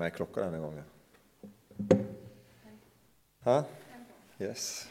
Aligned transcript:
med 0.00 0.14
klokka 0.16 0.46
denne 0.46 0.62
gangen? 0.62 0.84
Hæ? 3.44 3.60
Yes. 4.40 4.88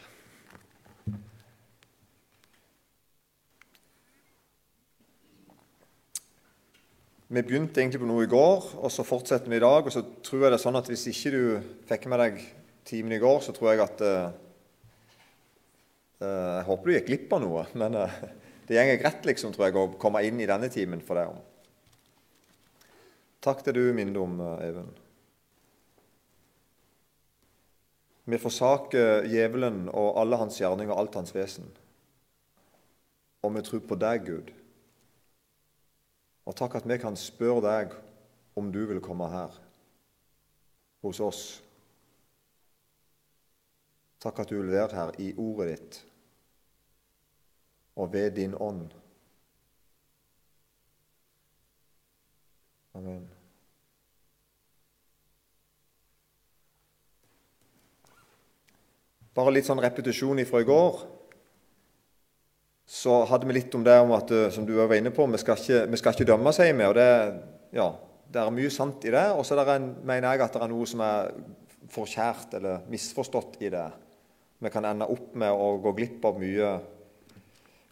Vi 7.29 7.41
begynte 7.41 7.81
egentlig 7.81 8.01
på 8.01 8.09
noe 8.09 8.25
i 8.25 8.29
går, 8.29 8.71
og 8.81 8.89
så 8.89 9.05
fortsetter 9.05 9.49
vi 9.49 9.59
i 9.59 9.61
dag. 9.61 9.85
Og 9.85 9.93
så 9.93 10.01
tror 10.25 10.47
jeg 10.47 10.49
det 10.49 10.57
er 10.57 10.63
sånn 10.63 10.79
at 10.79 10.87
hvis 10.89 11.07
ikke 11.11 11.33
du 11.33 11.43
fikk 11.89 12.07
med 12.09 12.23
deg 12.23 12.39
timen 12.89 13.13
i 13.13 13.21
går, 13.21 13.43
så 13.45 13.53
tror 13.53 13.71
jeg 13.71 13.83
at 13.85 14.01
uh, 14.01 14.31
Jeg 16.19 16.65
håper 16.67 16.89
du 16.89 16.95
gikk 16.95 17.05
glipp 17.11 17.35
av 17.37 17.43
noe, 17.45 17.67
men 17.77 17.99
uh, 18.01 18.17
det 18.69 18.81
går 18.81 18.97
greit 19.03 19.29
liksom, 19.29 19.53
tror 19.53 19.69
jeg, 19.69 19.77
å 19.77 19.93
komme 20.01 20.23
inn 20.25 20.41
i 20.41 20.49
denne 20.49 20.69
timen 20.73 21.05
for 21.05 21.21
deg. 21.21 21.37
Takk 23.45 23.61
til 23.63 23.77
du 23.77 23.85
minner 23.93 24.25
om, 24.25 24.41
Even. 24.65 24.89
Vi 28.29 28.37
forsaker 28.37 29.23
djevelen 29.25 29.87
og 29.89 30.19
alle 30.21 30.37
hans 30.37 30.59
gjerninger 30.61 30.93
og 30.93 30.99
alt 31.01 31.15
hans 31.17 31.33
vesen. 31.33 31.65
Og 33.41 33.55
vi 33.55 33.63
tror 33.65 33.81
på 33.89 33.97
deg, 33.97 34.27
Gud. 34.27 34.51
Og 36.45 36.57
takk 36.57 36.77
at 36.77 36.85
vi 36.89 36.97
kan 37.01 37.17
spørre 37.17 37.63
deg 37.65 37.95
om 38.59 38.69
du 38.73 38.83
vil 38.89 39.01
komme 39.01 39.29
her 39.31 39.55
hos 41.01 41.21
oss. 41.23 41.41
Takk 44.19 44.43
at 44.43 44.51
du 44.51 44.59
vil 44.59 44.71
være 44.75 44.93
her 44.93 45.15
i 45.21 45.31
ordet 45.37 45.71
ditt 45.73 45.99
og 47.99 48.13
ved 48.13 48.31
din 48.35 48.55
ånd. 48.55 48.91
Amen. 52.93 53.38
Bare 59.39 59.55
litt 59.55 59.67
sånn 59.69 59.79
repetisjon 59.79 60.41
ifra 60.43 60.59
i 60.59 60.67
går 60.67 60.99
så 62.89 63.19
hadde 63.29 63.45
vi 63.45 63.53
litt 63.53 63.75
om 63.77 63.83
det 63.85 63.95
om 64.01 64.11
at, 64.17 64.31
eh, 64.33 64.49
som 64.49 64.65
du 64.65 64.73
var 64.73 64.95
inne 64.97 65.11
på, 65.13 65.27
vi 65.29 65.37
skal 65.37 65.59
ikke, 65.61 65.83
vi 65.91 65.97
skal 66.01 66.15
ikke 66.15 66.25
dømme, 66.31 66.51
sier 66.55 66.73
vi. 66.73 66.87
og 66.89 66.95
det, 66.97 67.09
ja, 67.77 67.85
det 68.33 68.41
er 68.41 68.55
mye 68.55 68.71
sant 68.73 69.05
i 69.05 69.13
det. 69.13 69.25
Og 69.37 69.45
så 69.45 69.55
mener 69.55 70.25
jeg 70.25 70.41
at 70.41 70.57
det 70.57 70.63
er 70.63 70.71
noe 70.71 70.87
som 70.89 71.03
er 71.05 71.29
forkjært 71.93 72.57
eller 72.57 72.81
misforstått 72.89 73.61
i 73.61 73.69
det. 73.69 73.85
Vi 74.59 74.71
kan 74.73 74.85
ende 74.89 75.07
opp 75.07 75.35
med 75.37 75.53
å 75.53 75.77
gå 75.83 75.93
glipp 76.01 76.25
av 76.25 76.41
mye 76.41 76.73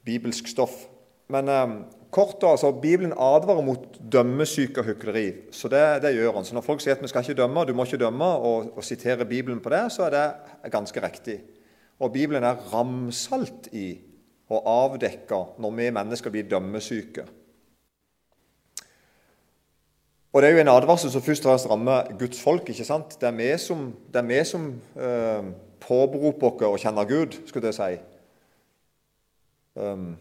bibelsk 0.03 0.50
stoff. 0.50 0.88
Men 1.30 1.53
eh, 1.53 1.78
kort 2.11 2.44
altså, 2.44 2.72
Bibelen 2.72 3.13
advarer 3.13 3.61
mot 3.66 3.97
dømmesyke 4.11 4.81
og 4.81 4.86
hykleri. 4.86 5.27
Så 5.52 5.69
det, 5.72 6.02
det, 6.03 6.16
gjør 6.16 6.39
han. 6.39 6.45
Så 6.45 6.55
når 6.55 6.66
folk 6.66 6.81
sier 6.81 6.95
at 6.95 7.03
vi 7.03 7.11
skal 7.11 7.25
ikke 7.25 7.41
dømme, 7.41 7.66
du 7.66 7.73
må 7.75 7.86
ikke 7.86 8.02
dømme, 8.02 8.25
og, 8.25 8.72
og 8.77 8.83
sitere 8.83 9.25
Bibelen 9.25 9.59
på 9.63 9.69
det, 9.73 9.86
så 9.91 10.08
er 10.08 10.16
det 10.16 10.72
ganske 10.72 11.03
riktig. 11.03 11.39
Og 12.00 12.13
Bibelen 12.13 12.44
er 12.44 12.61
ramsalt 12.73 13.72
i 13.73 13.89
og 14.47 14.69
avdekke 14.72 15.41
når 15.59 15.73
vi 15.75 15.89
mennesker 15.91 16.31
blir 16.31 16.47
dømmesyke. 16.47 17.25
Og 20.33 20.41
Det 20.41 20.50
er 20.50 20.53
jo 20.53 20.61
en 20.61 20.69
advarsel 20.69 21.11
som 21.11 21.22
først 21.22 21.45
og 21.45 21.50
fremst 21.50 21.69
rammer 21.69 22.17
Guds 22.19 22.41
folk. 22.41 22.69
ikke 22.69 22.85
sant? 22.85 23.17
Det 23.22 23.28
er 23.28 23.31
vi 23.31 23.58
som, 23.58 23.95
det 24.13 24.19
er 24.22 24.28
vi 24.28 24.44
som 24.45 24.67
eh, 24.95 25.47
påberoper 25.81 26.67
oss 26.67 26.78
å 26.78 26.78
kjenne 26.78 27.05
Gud, 27.09 27.39
skulle 27.47 27.72
jeg 27.72 27.78
si. 27.78 27.97
Um, 29.73 30.17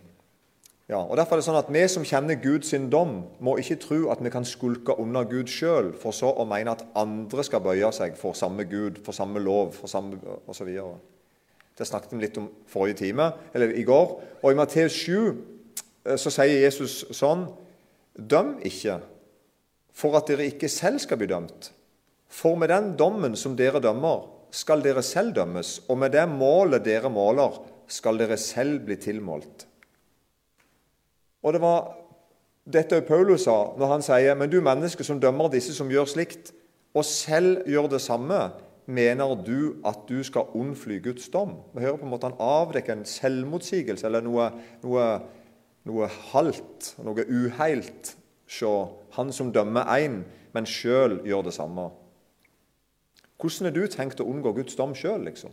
ja, 0.86 1.00
og 1.02 1.16
Derfor 1.18 1.34
er 1.34 1.40
det 1.40 1.46
sånn 1.48 1.58
at 1.58 1.70
vi 1.74 1.82
som 1.90 2.04
kjenner 2.06 2.38
Guds 2.38 2.70
dom, 2.92 3.16
må 3.42 3.56
ikke 3.58 3.78
tro 3.82 3.96
at 4.14 4.20
vi 4.22 4.30
kan 4.30 4.44
skulke 4.46 4.94
unna 5.02 5.24
Gud 5.26 5.50
sjøl, 5.50 5.90
for 5.98 6.14
så 6.14 6.30
å 6.30 6.46
mene 6.46 6.76
at 6.76 6.84
andre 6.94 7.42
skal 7.46 7.64
bøye 7.64 7.90
seg 7.94 8.14
for 8.20 8.38
samme 8.38 8.68
Gud, 8.70 9.00
for 9.02 9.16
samme 9.16 9.42
lov 9.42 9.74
for 9.74 9.90
samme, 9.90 10.20
osv. 10.46 10.70
Det 11.76 11.88
snakket 11.90 12.14
vi 12.14 12.22
litt 12.22 12.38
om 12.38 12.46
forrige 12.70 13.00
time, 13.02 13.32
eller 13.52 13.74
i 13.74 13.82
går. 13.82 14.14
Og 14.44 14.46
I 14.52 14.56
Matteus 14.56 14.94
7 14.94 15.18
eh, 15.18 16.14
så 16.16 16.30
sier 16.30 16.62
Jesus 16.62 17.02
sånn 17.10 17.48
Døm 18.16 18.54
ikke, 18.64 19.00
for 19.92 20.14
at 20.16 20.30
dere 20.30 20.46
ikke 20.48 20.70
selv 20.72 21.02
skal 21.02 21.18
bli 21.20 21.28
dømt. 21.28 21.72
For 22.32 22.56
med 22.56 22.70
den 22.72 22.94
dommen 22.96 23.34
som 23.36 23.58
dere 23.58 23.82
dømmer, 23.82 24.22
skal 24.54 24.80
dere 24.86 25.02
selv 25.04 25.34
dømmes, 25.36 25.80
og 25.90 25.98
med 26.00 26.14
det 26.14 26.24
målet 26.30 26.86
dere 26.86 27.10
måler, 27.12 27.58
skal 27.90 28.16
dere 28.22 28.38
selv 28.40 28.86
bli 28.86 28.96
tilmålt. 29.02 29.65
Og 31.46 31.54
det 31.54 31.62
var 31.62 31.92
dette 32.66 32.98
Paulus 33.06 33.44
sa 33.46 33.54
når 33.78 33.92
han 33.92 34.02
sier, 34.02 34.34
men 34.34 34.50
du 34.50 34.58
menneske 34.64 35.06
som 35.06 35.20
dømmer 35.22 35.52
disse 35.52 35.74
som 35.76 35.90
gjør 35.92 36.08
slikt, 36.10 36.50
og 36.96 37.06
selv 37.06 37.62
gjør 37.70 37.90
det 37.92 38.02
samme, 38.02 38.40
mener 38.86 39.34
du 39.46 39.78
at 39.86 40.06
du 40.08 40.18
skal 40.26 40.50
unnfly 40.58 40.98
Guds 41.04 41.28
dom? 41.30 41.56
Vi 41.74 41.84
hører 41.84 42.00
på 42.00 42.06
en 42.06 42.12
måte 42.14 42.30
han 42.30 42.38
avdekker 42.42 42.96
en 42.96 43.06
selvmotsigelse 43.06 44.06
eller 44.08 44.24
noe, 44.26 44.48
noe, 44.82 45.06
noe 45.86 46.10
halt, 46.32 46.94
noe 47.02 47.26
uheilt 47.26 48.16
Se, 48.46 48.68
han 49.16 49.32
som 49.34 49.48
dømmer 49.50 49.88
én, 49.90 50.20
men 50.54 50.68
sjøl 50.70 51.18
gjør 51.26 51.48
det 51.48 51.54
samme. 51.56 51.88
Hvordan 53.42 53.66
har 53.66 53.74
du 53.74 53.88
tenkt 53.90 54.22
å 54.22 54.26
unngå 54.30 54.52
Guds 54.56 54.78
dom 54.78 54.94
sjøl, 54.94 55.24
liksom? 55.26 55.50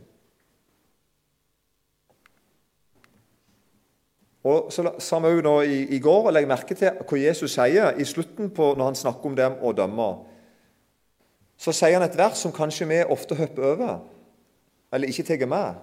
Og 4.44 4.72
så 4.76 4.90
sa 5.00 5.20
vi 5.24 5.34
nå 5.42 5.56
i, 5.62 5.80
i 5.96 6.00
går, 6.04 6.28
og 6.28 6.34
legger 6.36 6.52
merke 6.52 6.76
til 6.76 7.00
hva 7.08 7.20
Jesus 7.20 7.56
sier 7.56 7.96
i 7.96 8.06
slutten 8.06 8.52
på, 8.52 8.74
når 8.76 8.92
han 8.92 9.00
snakker 9.00 9.32
om 9.32 9.38
dem 9.40 9.60
å 9.64 9.72
dømme 9.76 10.12
så 11.64 11.72
sier 11.76 11.96
han 11.98 12.06
et 12.06 12.18
vers 12.18 12.42
som 12.44 12.54
kanskje 12.56 12.88
vi 12.90 13.00
ofte 13.14 13.38
hopper 13.40 13.74
over, 13.74 13.98
eller 14.94 15.10
ikke 15.10 15.26
tar 15.28 15.46
med. 15.50 15.82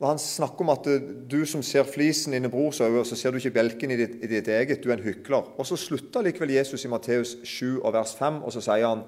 Og 0.00 0.08
Han 0.08 0.18
snakker 0.18 0.64
om 0.64 0.72
at 0.72 0.86
du 1.30 1.44
som 1.46 1.62
ser 1.62 1.86
flisen 1.86 2.34
i 2.34 2.40
din 2.40 2.50
brors 2.50 2.80
øye, 2.80 3.04
så 3.04 3.16
ser 3.16 3.30
du 3.30 3.38
ikke 3.38 3.54
bjelken 3.54 3.92
i 3.94 3.96
ditt, 3.96 4.16
i 4.24 4.28
ditt, 4.28 4.48
eget. 4.48 4.82
Du 4.82 4.90
er 4.90 4.96
en 4.96 5.04
hykler. 5.04 5.52
Og 5.56 5.66
Så 5.66 5.76
slutter 5.76 6.22
likevel 6.22 6.50
Jesus 6.50 6.84
i 6.84 6.88
Matteus 6.88 7.36
7 7.44 7.80
og 7.80 7.92
vers 7.92 8.14
5, 8.18 8.42
og 8.42 8.52
så 8.52 8.60
sier 8.64 8.88
han 8.88 9.04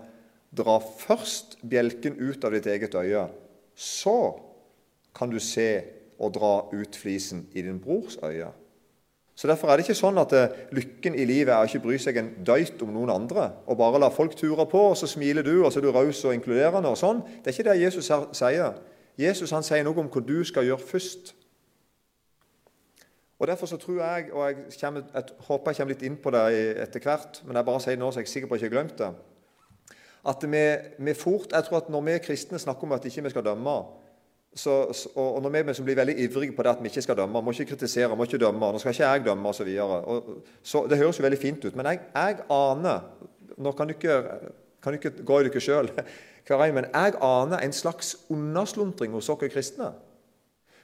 Dra 0.57 0.79
først 0.79 1.59
bjelken 1.69 2.15
ut 2.17 2.45
av 2.45 2.55
ditt 2.55 2.67
eget 2.71 2.95
øye, 2.95 3.27
så 3.75 4.39
kan 5.13 5.29
du 5.29 5.41
se 5.43 5.83
og 6.19 6.35
dra 6.35 6.53
ut 6.73 6.97
flisen 6.97 7.47
i 7.55 7.63
din 7.63 7.81
brors 7.81 8.19
øye. 8.23 8.53
Så 9.37 9.49
Derfor 9.49 9.69
er 9.69 9.77
det 9.77 9.85
ikke 9.85 9.99
sånn 9.99 10.17
at 10.17 10.33
eh, 10.33 10.53
lykken 10.73 11.15
i 11.15 11.27
livet 11.29 11.53
er 11.53 11.61
å 11.61 11.69
ikke 11.69 11.83
bry 11.85 11.99
seg 12.01 12.17
en 12.17 12.31
døyt 12.47 12.81
om 12.83 12.95
noen 12.95 13.13
andre 13.13 13.51
og 13.69 13.77
bare 13.77 14.01
la 14.01 14.09
folk 14.09 14.33
ture 14.37 14.65
på, 14.65 14.81
og 14.93 14.97
så 14.97 15.09
smiler 15.11 15.45
du, 15.45 15.59
og 15.61 15.69
så 15.73 15.83
er 15.83 15.85
du 15.85 15.91
raus 15.93 16.23
og 16.25 16.33
inkluderende. 16.33 16.89
og 16.89 16.97
sånn. 16.97 17.21
Det 17.45 17.53
er 17.53 17.57
ikke 17.59 17.67
det 17.69 17.83
Jesus 17.83 18.09
sier. 18.33 18.79
Jesus 19.21 19.53
han 19.53 19.65
sier 19.65 19.85
noe 19.85 20.01
om 20.01 20.09
hva 20.13 20.23
du 20.25 20.39
skal 20.45 20.65
gjøre 20.65 20.89
først. 20.89 21.35
Og 23.37 23.47
Derfor 23.47 23.69
så 23.69 23.77
tror 23.77 24.01
jeg, 24.01 24.33
og 24.33 24.47
jeg, 24.49 24.57
kommer, 24.81 25.05
jeg 25.13 25.25
håper 25.49 25.71
jeg 25.71 25.77
kommer 25.77 25.93
litt 25.93 26.05
inn 26.09 26.17
på 26.17 26.33
det 26.33 26.45
etter 26.87 27.05
hvert, 27.05 27.43
men 27.45 27.61
jeg 27.61 27.69
bare 27.69 27.83
sier 27.85 27.99
det 27.99 28.01
nå 28.01 28.09
så 28.09 28.23
jeg 28.23 28.31
er 28.31 28.33
sikker 28.33 28.49
på 28.49 28.57
at 28.57 28.63
jeg 28.63 28.71
ikke 28.71 28.79
har 28.79 28.87
glemt 28.87 29.01
det, 29.03 29.11
at 30.27 30.47
vi, 30.51 30.63
vi 31.07 31.15
fort, 31.15 31.53
jeg 31.53 31.65
tror 31.65 31.77
at 31.77 31.89
Når 31.93 32.01
vi 32.09 32.19
kristne 32.19 32.59
snakker 32.59 32.83
om 32.89 32.97
at 32.97 33.05
ikke 33.05 33.23
vi 33.23 33.31
skal 33.31 33.45
dømme, 33.45 33.77
så, 34.57 34.75
og, 35.15 35.45
og 35.45 35.53
vi 35.53 35.75
som 35.75 35.85
blir 35.85 35.99
veldig 35.99 36.17
ivrige 36.25 36.55
på 36.57 36.65
det 36.65 36.71
at 36.71 36.79
vi 36.81 36.89
ikke 36.89 37.03
skal 37.05 37.19
dømme, 37.19 37.43
må 37.45 37.53
ikke 37.53 37.75
kritisere, 37.75 38.17
må 38.17 38.25
ikke 38.25 38.41
dømme, 38.41 38.71
nå 38.73 38.81
skal 38.81 38.95
ikke 38.95 39.11
jeg 39.11 39.25
dømme 39.27 39.49
osv. 39.49 39.69
Så, 40.63 40.87
det 40.89 40.99
høres 40.99 41.19
jo 41.19 41.25
veldig 41.27 41.41
fint 41.41 41.65
ut, 41.65 41.77
men 41.77 41.91
jeg, 41.93 42.01
jeg 42.15 42.45
aner 42.51 43.11
Nå 43.57 43.71
kan 43.73 43.89
du 43.89 43.95
ikke, 43.95 44.17
kan 44.85 44.93
du 44.93 44.99
ikke 44.99 45.23
gå 45.25 45.37
i 45.41 45.45
dere 45.47 45.61
sjøl, 45.65 45.87
men 46.77 46.89
jeg 46.93 47.15
aner 47.25 47.63
en 47.65 47.73
slags 47.73 48.11
undersluntring 48.29 49.15
hos 49.17 49.31
dere 49.31 49.49
kristne. 49.49 49.95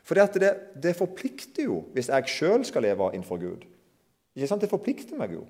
For 0.03 0.17
det, 0.17 0.41
det, 0.41 0.53
det 0.83 0.95
forplikter 0.97 1.69
jo 1.69 1.83
hvis 1.93 2.09
jeg 2.09 2.33
sjøl 2.33 2.65
skal 2.65 2.87
leve 2.89 3.11
innenfor 3.13 3.41
Gud. 3.43 3.67
Ikke 4.33 4.49
sant? 4.49 4.65
Det 4.65 4.73
forplikter 4.73 5.21
meg 5.21 5.37
jo. 5.37 5.45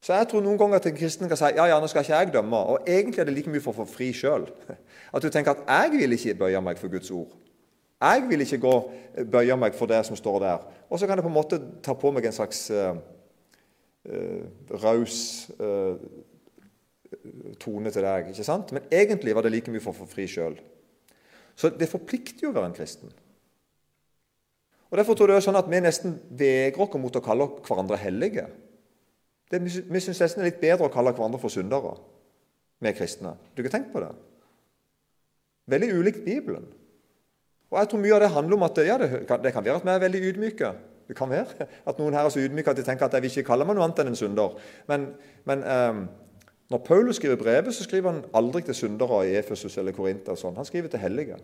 Så 0.00 0.16
jeg 0.16 0.30
tror 0.30 0.40
noen 0.40 0.56
ganger 0.58 0.80
at 0.80 0.86
en 0.88 0.96
kristen 0.96 1.28
kan 1.28 1.36
si 1.36 1.50
ja, 1.58 1.66
ja, 1.68 1.76
nå 1.80 1.88
skal 1.90 2.04
ikke 2.04 2.16
jeg 2.16 2.32
dømme. 2.32 2.56
Og 2.72 2.88
egentlig 2.88 3.20
er 3.20 3.28
det 3.28 3.34
like 3.36 3.52
mye 3.52 3.60
for 3.60 3.74
å 3.74 3.82
få 3.82 3.88
fri 3.90 4.10
sjøl. 4.16 4.46
At 5.14 5.22
du 5.22 5.28
tenker 5.28 5.50
at 5.50 5.64
'jeg 5.66 5.90
vil 5.98 6.12
ikke 6.12 6.34
bøye 6.38 6.60
meg 6.62 6.78
for 6.78 6.88
Guds 6.88 7.10
ord'. 7.10 7.34
Jeg 8.00 8.22
vil 8.28 8.40
ikke 8.40 8.58
gå, 8.58 8.74
bøye 9.32 9.56
meg 9.56 9.74
for 9.74 9.86
det 9.86 10.06
som 10.06 10.16
står 10.16 10.38
der. 10.38 10.58
Og 10.90 10.98
så 10.98 11.06
kan 11.06 11.18
jeg 11.18 11.22
på 11.22 11.28
en 11.28 11.34
måte 11.34 11.60
ta 11.82 11.92
på 11.92 12.10
meg 12.10 12.24
en 12.24 12.32
slags 12.32 12.70
uh, 12.70 12.96
uh, 14.08 14.44
raus 14.84 15.50
uh, 15.60 15.98
tone 17.60 17.90
til 17.90 18.02
deg. 18.02 18.30
ikke 18.30 18.44
sant? 18.44 18.72
Men 18.72 18.82
egentlig 18.90 19.34
var 19.34 19.42
det 19.42 19.52
like 19.52 19.70
mye 19.70 19.82
for 19.84 19.92
å 19.92 20.00
få 20.00 20.06
fri 20.06 20.26
sjøl. 20.30 20.56
Så 21.56 21.68
det 21.68 21.90
forplikter 21.90 22.46
jo 22.46 22.54
å 22.54 22.56
være 22.56 22.70
en 22.70 22.78
kristen. 22.78 23.12
Og 24.90 24.98
Derfor 24.98 25.14
tror 25.14 25.28
jeg 25.28 25.36
det 25.36 25.42
er 25.42 25.48
sånn 25.50 25.60
at 25.60 25.68
vi 25.70 25.80
nesten 25.84 26.16
vegrer 26.30 26.86
oss 26.86 26.96
mot 26.98 27.16
å 27.16 27.22
kalle 27.24 27.50
hverandre 27.66 28.00
hellige. 28.00 28.46
Det, 29.50 29.60
vi 29.62 30.00
syns 30.02 30.20
nesten 30.22 30.42
det 30.42 30.46
er 30.46 30.52
litt 30.52 30.62
bedre 30.62 30.86
å 30.86 30.92
kalle 30.92 31.12
hverandre 31.14 31.40
for 31.42 31.52
syndere, 31.52 31.96
vi 32.80 32.92
kristne. 32.96 33.34
Du 33.56 33.64
har 33.64 33.72
tenkt 33.72 33.90
på 33.92 34.02
det? 34.02 34.12
Veldig 35.70 35.90
ulikt 35.98 36.22
Bibelen. 36.24 36.68
Og 37.70 37.78
jeg 37.78 37.90
tror 37.90 38.00
mye 38.02 38.14
av 38.16 38.22
det 38.24 38.30
handler 38.34 38.56
om 38.56 38.64
at 38.66 38.80
ja, 38.82 38.96
det, 38.98 39.10
kan, 39.28 39.42
det 39.42 39.52
kan 39.54 39.64
være 39.64 39.78
at 39.78 39.84
vi 39.86 39.92
er 39.92 40.02
veldig 40.04 40.22
ydmyke. 40.30 40.70
Det 41.10 41.16
kan 41.18 41.30
være 41.30 41.66
at 41.90 42.00
noen 42.00 42.16
her 42.16 42.26
er 42.26 42.34
så 42.34 42.42
ydmyke 42.42 42.72
at 42.72 42.80
de 42.80 42.86
tenker 42.86 43.06
at 43.06 43.14
jeg 43.14 43.26
vil 43.26 43.32
ikke 43.34 43.50
kalle 43.50 43.66
meg 43.66 43.78
noe 43.78 43.86
annet 43.86 44.02
enn 44.02 44.12
en 44.12 44.18
synder. 44.18 44.56
Men, 44.90 45.10
men, 45.46 45.62
eh, 45.66 46.02
Når 46.70 46.78
Paulus 46.86 47.16
skriver 47.18 47.36
brevet, 47.36 47.74
så 47.74 47.82
skriver 47.82 48.12
han 48.12 48.24
aldri 48.34 48.62
til 48.62 48.74
syndere 48.78 49.24
i 49.26 49.34
Efesus 49.34 49.74
eller 49.78 49.92
Korinta. 49.92 50.36
Sånn. 50.38 50.54
Han 50.54 50.64
skriver 50.64 50.88
til 50.88 51.02
hellige. 51.02 51.38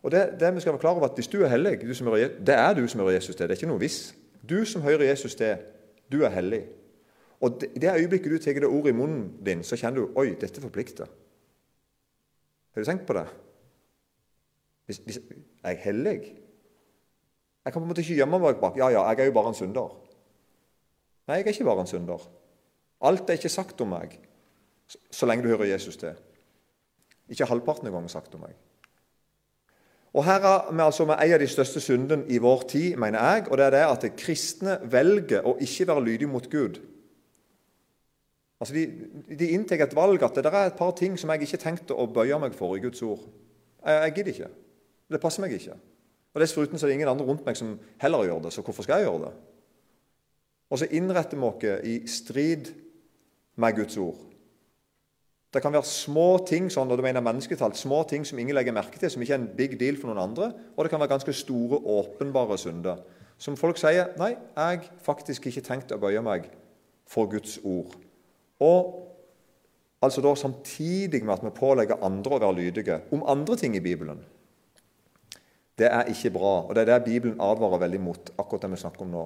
Og 0.00 0.10
det, 0.10 0.22
det 0.40 0.54
vi 0.54 0.62
skal 0.64 0.72
være 0.72 0.80
klar 0.80 0.96
over 0.96 1.10
at 1.10 1.18
Hvis 1.18 1.28
du 1.28 1.42
er 1.44 1.52
hellig, 1.52 1.82
du 1.82 1.92
er, 2.14 2.30
det 2.40 2.54
er 2.56 2.74
du 2.74 2.86
som 2.88 3.00
hører 3.00 3.18
Jesus 3.18 3.36
til. 3.36 3.44
Det 3.44 3.52
er 3.52 3.60
ikke 3.60 3.68
noe 3.68 3.82
hvis. 3.82 4.14
Du 4.48 4.64
som 4.64 4.82
hører 4.82 5.04
Jesus 5.10 5.34
til, 5.34 5.60
du 6.12 6.22
er 6.24 6.32
hellig. 6.32 6.62
Og 7.40 7.62
I 7.64 7.80
det 7.80 7.92
øyeblikket 7.96 8.32
du 8.32 8.38
tar 8.38 8.58
det 8.60 8.68
ordet 8.68 8.92
i 8.92 8.96
munnen 8.96 9.30
din, 9.46 9.62
så 9.64 9.76
kjenner 9.76 10.02
du 10.02 10.18
oi, 10.20 10.34
dette 10.40 10.60
forplikter. 10.60 11.08
Har 12.74 12.82
du 12.82 12.86
tenkt 12.86 13.06
på 13.08 13.16
det? 13.16 13.26
Hvis, 14.86 14.98
hvis 15.06 15.18
jeg 15.18 15.72
er 15.72 15.82
hellig 15.84 16.20
Jeg 17.64 17.72
kan 17.72 17.80
på 17.80 17.84
en 17.84 17.88
måte 17.88 18.00
ikke 18.00 18.16
gjemme 18.16 18.38
meg 18.40 18.56
bak 18.58 18.76
ja, 18.76 18.88
ja, 18.90 19.02
jeg 19.10 19.20
er 19.20 19.28
jo 19.28 19.36
bare 19.36 19.52
en 19.52 19.54
synder. 19.54 19.92
Nei, 21.28 21.36
jeg 21.36 21.44
er 21.44 21.52
ikke 21.52 21.68
bare 21.68 21.84
en 21.84 21.90
synder. 21.90 22.24
Alt 23.00 23.30
er 23.30 23.38
ikke 23.38 23.52
sagt 23.52 23.80
om 23.80 23.92
meg 23.92 24.16
så 25.10 25.26
lenge 25.28 25.44
du 25.44 25.52
hører 25.52 25.68
Jesus 25.70 25.96
til. 25.96 26.16
Ikke 27.30 27.46
halvparten 27.46 27.86
engang 27.86 28.08
sagt 28.10 28.34
om 28.34 28.42
meg. 28.42 28.56
Og 30.12 30.24
Her 30.24 30.42
er 30.42 30.72
vi 30.72 30.82
altså 30.82 31.04
med 31.06 31.20
en 31.22 31.32
av 31.36 31.38
de 31.38 31.46
største 31.46 31.80
syndene 31.80 32.24
i 32.26 32.38
vår 32.42 32.64
tid, 32.68 32.96
mener 32.96 33.22
jeg, 33.22 33.44
og 33.50 33.58
det 33.58 33.66
er 33.66 33.70
det 33.70 33.84
at 33.86 34.16
kristne 34.18 34.80
velger 34.90 35.46
å 35.46 35.54
ikke 35.62 35.86
være 35.86 36.04
lydige 36.04 36.30
mot 36.30 36.48
Gud. 36.50 36.80
Altså 38.60 38.74
De, 38.76 38.86
de 39.38 39.52
inntar 39.54 39.80
et 39.80 39.96
valg 39.96 40.22
at 40.22 40.36
det 40.36 40.46
er 40.46 40.66
et 40.66 40.76
par 40.76 40.92
ting 40.96 41.16
som 41.18 41.30
jeg 41.32 41.46
ikke 41.46 41.62
tenkte 41.62 41.96
å 41.96 42.08
bøye 42.10 42.38
meg 42.42 42.56
for 42.56 42.76
i 42.76 42.82
Guds 42.82 43.00
ord. 43.02 43.22
Jeg, 43.86 44.02
jeg 44.04 44.16
gidder 44.18 44.34
ikke. 44.34 44.50
Det 45.10 45.20
passer 45.22 45.44
meg 45.44 45.54
ikke. 45.56 45.78
Og 46.34 46.42
Dessuten 46.42 46.78
så 46.78 46.86
er 46.86 46.92
det 46.92 46.98
ingen 47.00 47.10
andre 47.10 47.26
rundt 47.26 47.46
meg 47.46 47.56
som 47.58 47.78
heller 48.02 48.26
gjør 48.28 48.44
det, 48.44 48.52
så 48.54 48.62
hvorfor 48.62 48.86
skal 48.86 49.00
jeg 49.00 49.08
gjøre 49.08 49.24
det? 49.24 49.32
Og 50.70 50.78
så 50.78 50.90
innretter 50.94 51.40
vi 51.40 51.48
oss 51.48 51.86
i 51.88 51.94
strid 52.06 52.68
med 53.58 53.74
Guds 53.76 53.96
ord. 53.98 54.20
Det 55.50 55.62
kan 55.62 55.74
være 55.74 55.88
små 55.88 56.44
ting 56.46 56.68
sånn, 56.70 56.92
og 56.92 57.00
du 57.00 57.02
mener 57.02 57.24
mennesketalt, 57.26 57.74
små 57.74 58.04
ting 58.06 58.22
som 58.28 58.38
ingen 58.38 58.54
legger 58.54 58.76
merke 58.76 59.00
til, 59.00 59.10
som 59.10 59.22
ikke 59.24 59.34
er 59.34 59.40
en 59.40 59.48
big 59.56 59.74
deal 59.80 59.98
for 59.98 60.06
noen 60.06 60.22
andre. 60.28 60.52
Og 60.76 60.86
det 60.86 60.92
kan 60.92 61.02
være 61.02 61.10
ganske 61.16 61.34
store, 61.34 61.80
åpenbare 61.90 62.58
synder. 62.60 63.00
Som 63.40 63.56
folk 63.58 63.80
sier 63.80 64.12
Nei, 64.20 64.36
jeg 64.54 64.84
faktisk 65.02 65.48
ikke 65.50 65.64
tenkt 65.66 65.90
å 65.96 65.98
bøye 65.98 66.22
meg 66.22 66.46
for 67.10 67.26
Guds 67.32 67.58
ord. 67.66 67.96
Og 68.60 68.96
altså 70.02 70.22
da 70.24 70.34
samtidig 70.34 71.24
med 71.24 71.34
at 71.34 71.44
vi 71.44 71.54
pålegger 71.56 72.04
andre 72.04 72.36
å 72.36 72.42
være 72.42 72.58
lydige 72.58 73.00
om 73.12 73.24
andre 73.28 73.56
ting 73.56 73.76
i 73.76 73.84
Bibelen. 73.84 74.20
Det 75.80 75.88
er 75.88 76.12
ikke 76.12 76.32
bra, 76.34 76.54
og 76.68 76.74
det 76.76 76.82
er 76.82 76.92
det 76.92 77.04
Bibelen 77.04 77.40
advarer 77.40 77.80
veldig 77.80 78.00
mot, 78.04 78.32
akkurat 78.38 78.66
det 78.66 78.70
vi 78.74 78.80
snakker 78.82 79.06
om 79.06 79.14
nå. 79.14 79.24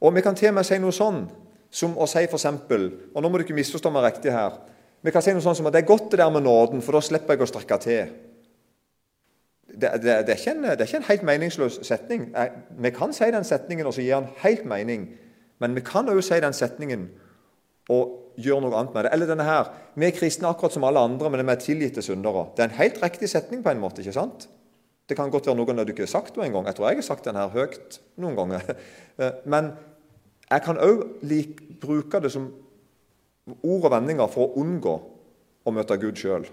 Og 0.00 0.14
Vi 0.14 0.22
kan 0.22 0.34
til 0.34 0.52
og 0.52 0.54
med 0.54 0.66
si 0.66 0.78
noe 0.78 0.94
sånn 0.94 1.24
som 1.70 1.96
å 1.98 2.06
si 2.06 2.22
f.eks. 2.22 2.44
Og 2.46 3.22
nå 3.22 3.28
må 3.28 3.38
du 3.38 3.44
ikke 3.44 3.56
misforstå 3.56 3.90
meg 3.90 4.06
riktig 4.06 4.32
her. 4.32 4.60
Vi 5.02 5.10
kan 5.14 5.22
si 5.22 5.34
noe 5.34 5.42
sånn 5.42 5.56
som 5.58 5.66
at 5.66 5.74
det 5.74 5.82
er 5.82 5.90
godt 5.90 6.10
det 6.12 6.20
der 6.22 6.30
med 6.30 6.46
nåden, 6.46 6.82
for 6.82 6.94
da 6.94 7.02
slipper 7.02 7.34
jeg 7.34 7.46
å 7.46 7.50
strekke 7.50 7.78
til. 7.82 8.12
Det, 9.68 9.90
det, 10.02 10.14
det, 10.26 10.34
er 10.34 10.52
en, 10.52 10.62
det, 10.64 10.78
er 10.80 10.86
ikke 10.86 11.00
en, 11.02 11.08
helt 11.10 11.26
meningsløs 11.28 11.80
setning. 11.86 12.30
Vi 12.78 12.90
kan 12.94 13.12
si 13.14 13.28
den 13.30 13.46
setningen 13.46 13.86
og 13.86 13.94
så 13.94 14.02
gi 14.02 14.14
den 14.14 14.30
helt 14.42 14.64
mening, 14.70 15.10
men 15.58 15.74
vi 15.76 15.82
kan 15.86 16.08
òg 16.10 16.22
si 16.24 16.38
den 16.42 16.56
setningen 16.56 17.08
og 17.88 18.36
gjør 18.38 18.62
noe 18.62 18.76
annet 18.78 18.94
med 18.94 19.06
det. 19.06 19.12
Eller 19.14 19.30
denne 19.30 19.46
her 19.46 19.72
Vi 19.98 20.06
er 20.06 20.14
kristne 20.14 20.46
akkurat 20.46 20.74
som 20.74 20.84
alle 20.86 21.02
andre, 21.02 21.30
men 21.30 21.42
vi 21.42 21.52
er 21.52 21.62
tilgitte 21.62 22.04
syndere. 22.04 22.46
Det 22.54 22.62
er 22.62 22.70
en 22.70 22.78
helt 22.78 23.02
riktig 23.02 23.28
setning 23.32 23.64
på 23.64 23.72
en 23.72 23.80
måte. 23.82 24.00
ikke 24.00 24.14
sant? 24.14 24.48
Det 25.08 25.16
kan 25.16 25.30
godt 25.32 25.48
være 25.48 25.56
noen 25.56 25.80
av 25.80 25.88
dere 25.88 26.04
har 26.04 26.10
sagt 26.10 26.36
det 26.36 26.44
en 26.44 26.52
gang. 26.52 26.66
Jeg 26.68 26.76
tror 26.76 26.88
jeg 26.88 27.00
har 27.00 27.06
sagt 27.06 27.24
den 27.24 27.38
her 27.40 27.48
høyt 27.48 28.00
noen 28.20 28.36
ganger. 28.36 28.74
Men 29.52 29.72
jeg 30.50 30.64
kan 30.64 30.80
òg 30.80 31.04
bruke 31.80 32.20
det 32.20 32.30
som 32.32 32.50
ord 33.62 33.88
og 33.88 33.92
vendinger 33.92 34.28
for 34.30 34.46
å 34.48 34.62
unngå 34.62 34.94
å 35.64 35.74
møte 35.74 35.98
Gud 36.00 36.20
sjøl. 36.20 36.44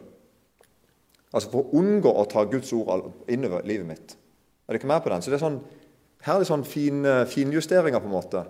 Altså 1.35 1.51
for 1.51 1.65
å 1.65 1.81
unngå 1.81 2.11
å 2.15 2.25
ta 2.31 2.45
Guds 2.47 2.71
ord 2.73 3.11
innover 3.31 3.67
livet 3.67 3.87
mitt. 3.87 4.15
Er 4.65 4.73
det 4.73 4.81
ikke 4.81 4.89
mer 4.89 5.03
på 5.03 5.11
den? 5.11 5.21
Så 5.21 5.31
det 5.31 5.37
er 5.39 5.45
sånn, 5.45 5.59
Her 6.25 6.39
er 6.39 6.41
det 6.41 6.49
sånn 6.49 6.63
fin, 6.65 7.03
finjusteringer, 7.29 8.01
på 8.01 8.07
en 8.09 8.15
måte. 8.15 8.45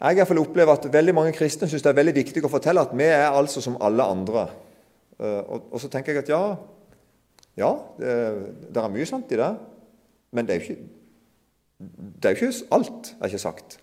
Jeg 0.00 0.16
i 0.16 0.16
hvert 0.16 0.30
fall 0.30 0.40
opplever 0.40 0.72
at 0.72 0.86
veldig 0.92 1.12
mange 1.14 1.32
kristne 1.36 1.68
syns 1.68 1.82
det 1.84 1.90
er 1.90 1.98
veldig 1.98 2.14
viktig 2.16 2.42
å 2.46 2.50
fortelle 2.52 2.80
at 2.80 2.92
vi 2.96 3.04
er 3.04 3.26
altså 3.28 3.60
som 3.60 3.76
alle 3.84 4.06
andre. 4.08 4.46
Eh, 5.20 5.42
og, 5.44 5.76
så 5.80 5.90
tenker 5.92 6.16
jeg 6.16 6.22
at 6.22 6.32
ja, 6.32 6.40
ja 7.60 7.70
det, 7.98 8.14
det, 8.70 8.80
er 8.80 8.94
mye 8.94 9.08
sant 9.08 9.34
i 9.34 9.38
det. 9.40 9.50
Men 10.32 10.48
det 10.48 10.54
er 10.54 10.62
jo 10.62 10.64
ikke, 10.64 10.78
det 12.16 12.30
er 12.30 12.36
jo 12.36 12.48
ikke 12.48 12.78
alt, 12.78 13.12
har 13.20 13.28
ikke 13.28 13.42
sagt. 13.44 13.76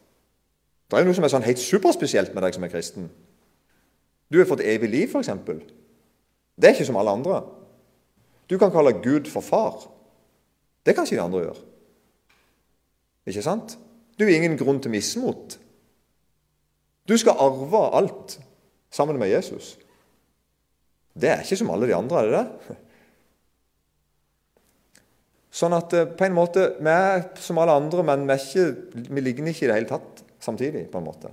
Det 0.88 0.98
er 0.98 1.04
jo 1.04 1.12
noe 1.12 1.20
som 1.20 1.28
er 1.28 1.34
sånn 1.36 1.46
helt 1.46 1.62
superspesielt 1.62 2.34
med 2.34 2.48
deg 2.48 2.58
som 2.58 2.66
er 2.66 2.74
kristen. 2.74 3.12
Du 4.34 4.40
har 4.40 4.50
fått 4.50 4.66
evig 4.66 4.90
liv, 4.90 5.14
f.eks. 5.14 5.30
Det 6.58 6.70
er 6.70 6.74
ikke 6.74 6.88
som 6.88 6.98
alle 6.98 7.14
andre. 7.14 7.44
Du 8.50 8.58
kan 8.58 8.74
kalle 8.74 8.96
Gud 9.04 9.30
for 9.30 9.46
far. 9.46 9.86
Det 10.88 10.96
kan 10.96 11.06
ikke 11.06 11.20
de 11.20 11.24
andre 11.24 11.46
gjøre. 11.46 11.64
Ikke 13.28 13.44
sant? 13.44 13.78
Du 14.18 14.24
har 14.26 14.34
ingen 14.34 14.58
grunn 14.58 14.80
til 14.82 14.92
mismot. 14.96 15.60
Du 17.08 17.16
skal 17.18 17.40
arve 17.40 17.84
alt 17.98 18.40
sammen 18.92 19.20
med 19.20 19.32
Jesus. 19.32 19.78
Det 21.18 21.30
er 21.32 21.42
ikke 21.42 21.58
som 21.58 21.72
alle 21.74 21.88
de 21.90 21.96
andre, 21.96 22.22
er 22.22 22.30
det 22.30 22.42
det? 22.42 22.78
Sånn 25.58 25.74
at 25.74 25.94
eh, 25.98 26.06
på 26.06 26.28
en 26.28 26.36
måte, 26.38 26.68
Vi 26.78 26.94
er 26.94 27.24
som 27.42 27.58
alle 27.58 27.74
andre, 27.80 28.04
men 28.06 28.28
vi, 28.30 28.36
ikke, 28.38 29.08
vi 29.10 29.24
ligner 29.24 29.54
ikke 29.54 29.66
i 29.66 29.72
det 29.72 29.80
hele 29.80 29.90
tatt 29.90 30.24
samtidig, 30.44 30.86
på 30.92 31.00
en 31.00 31.08
måte. 31.08 31.32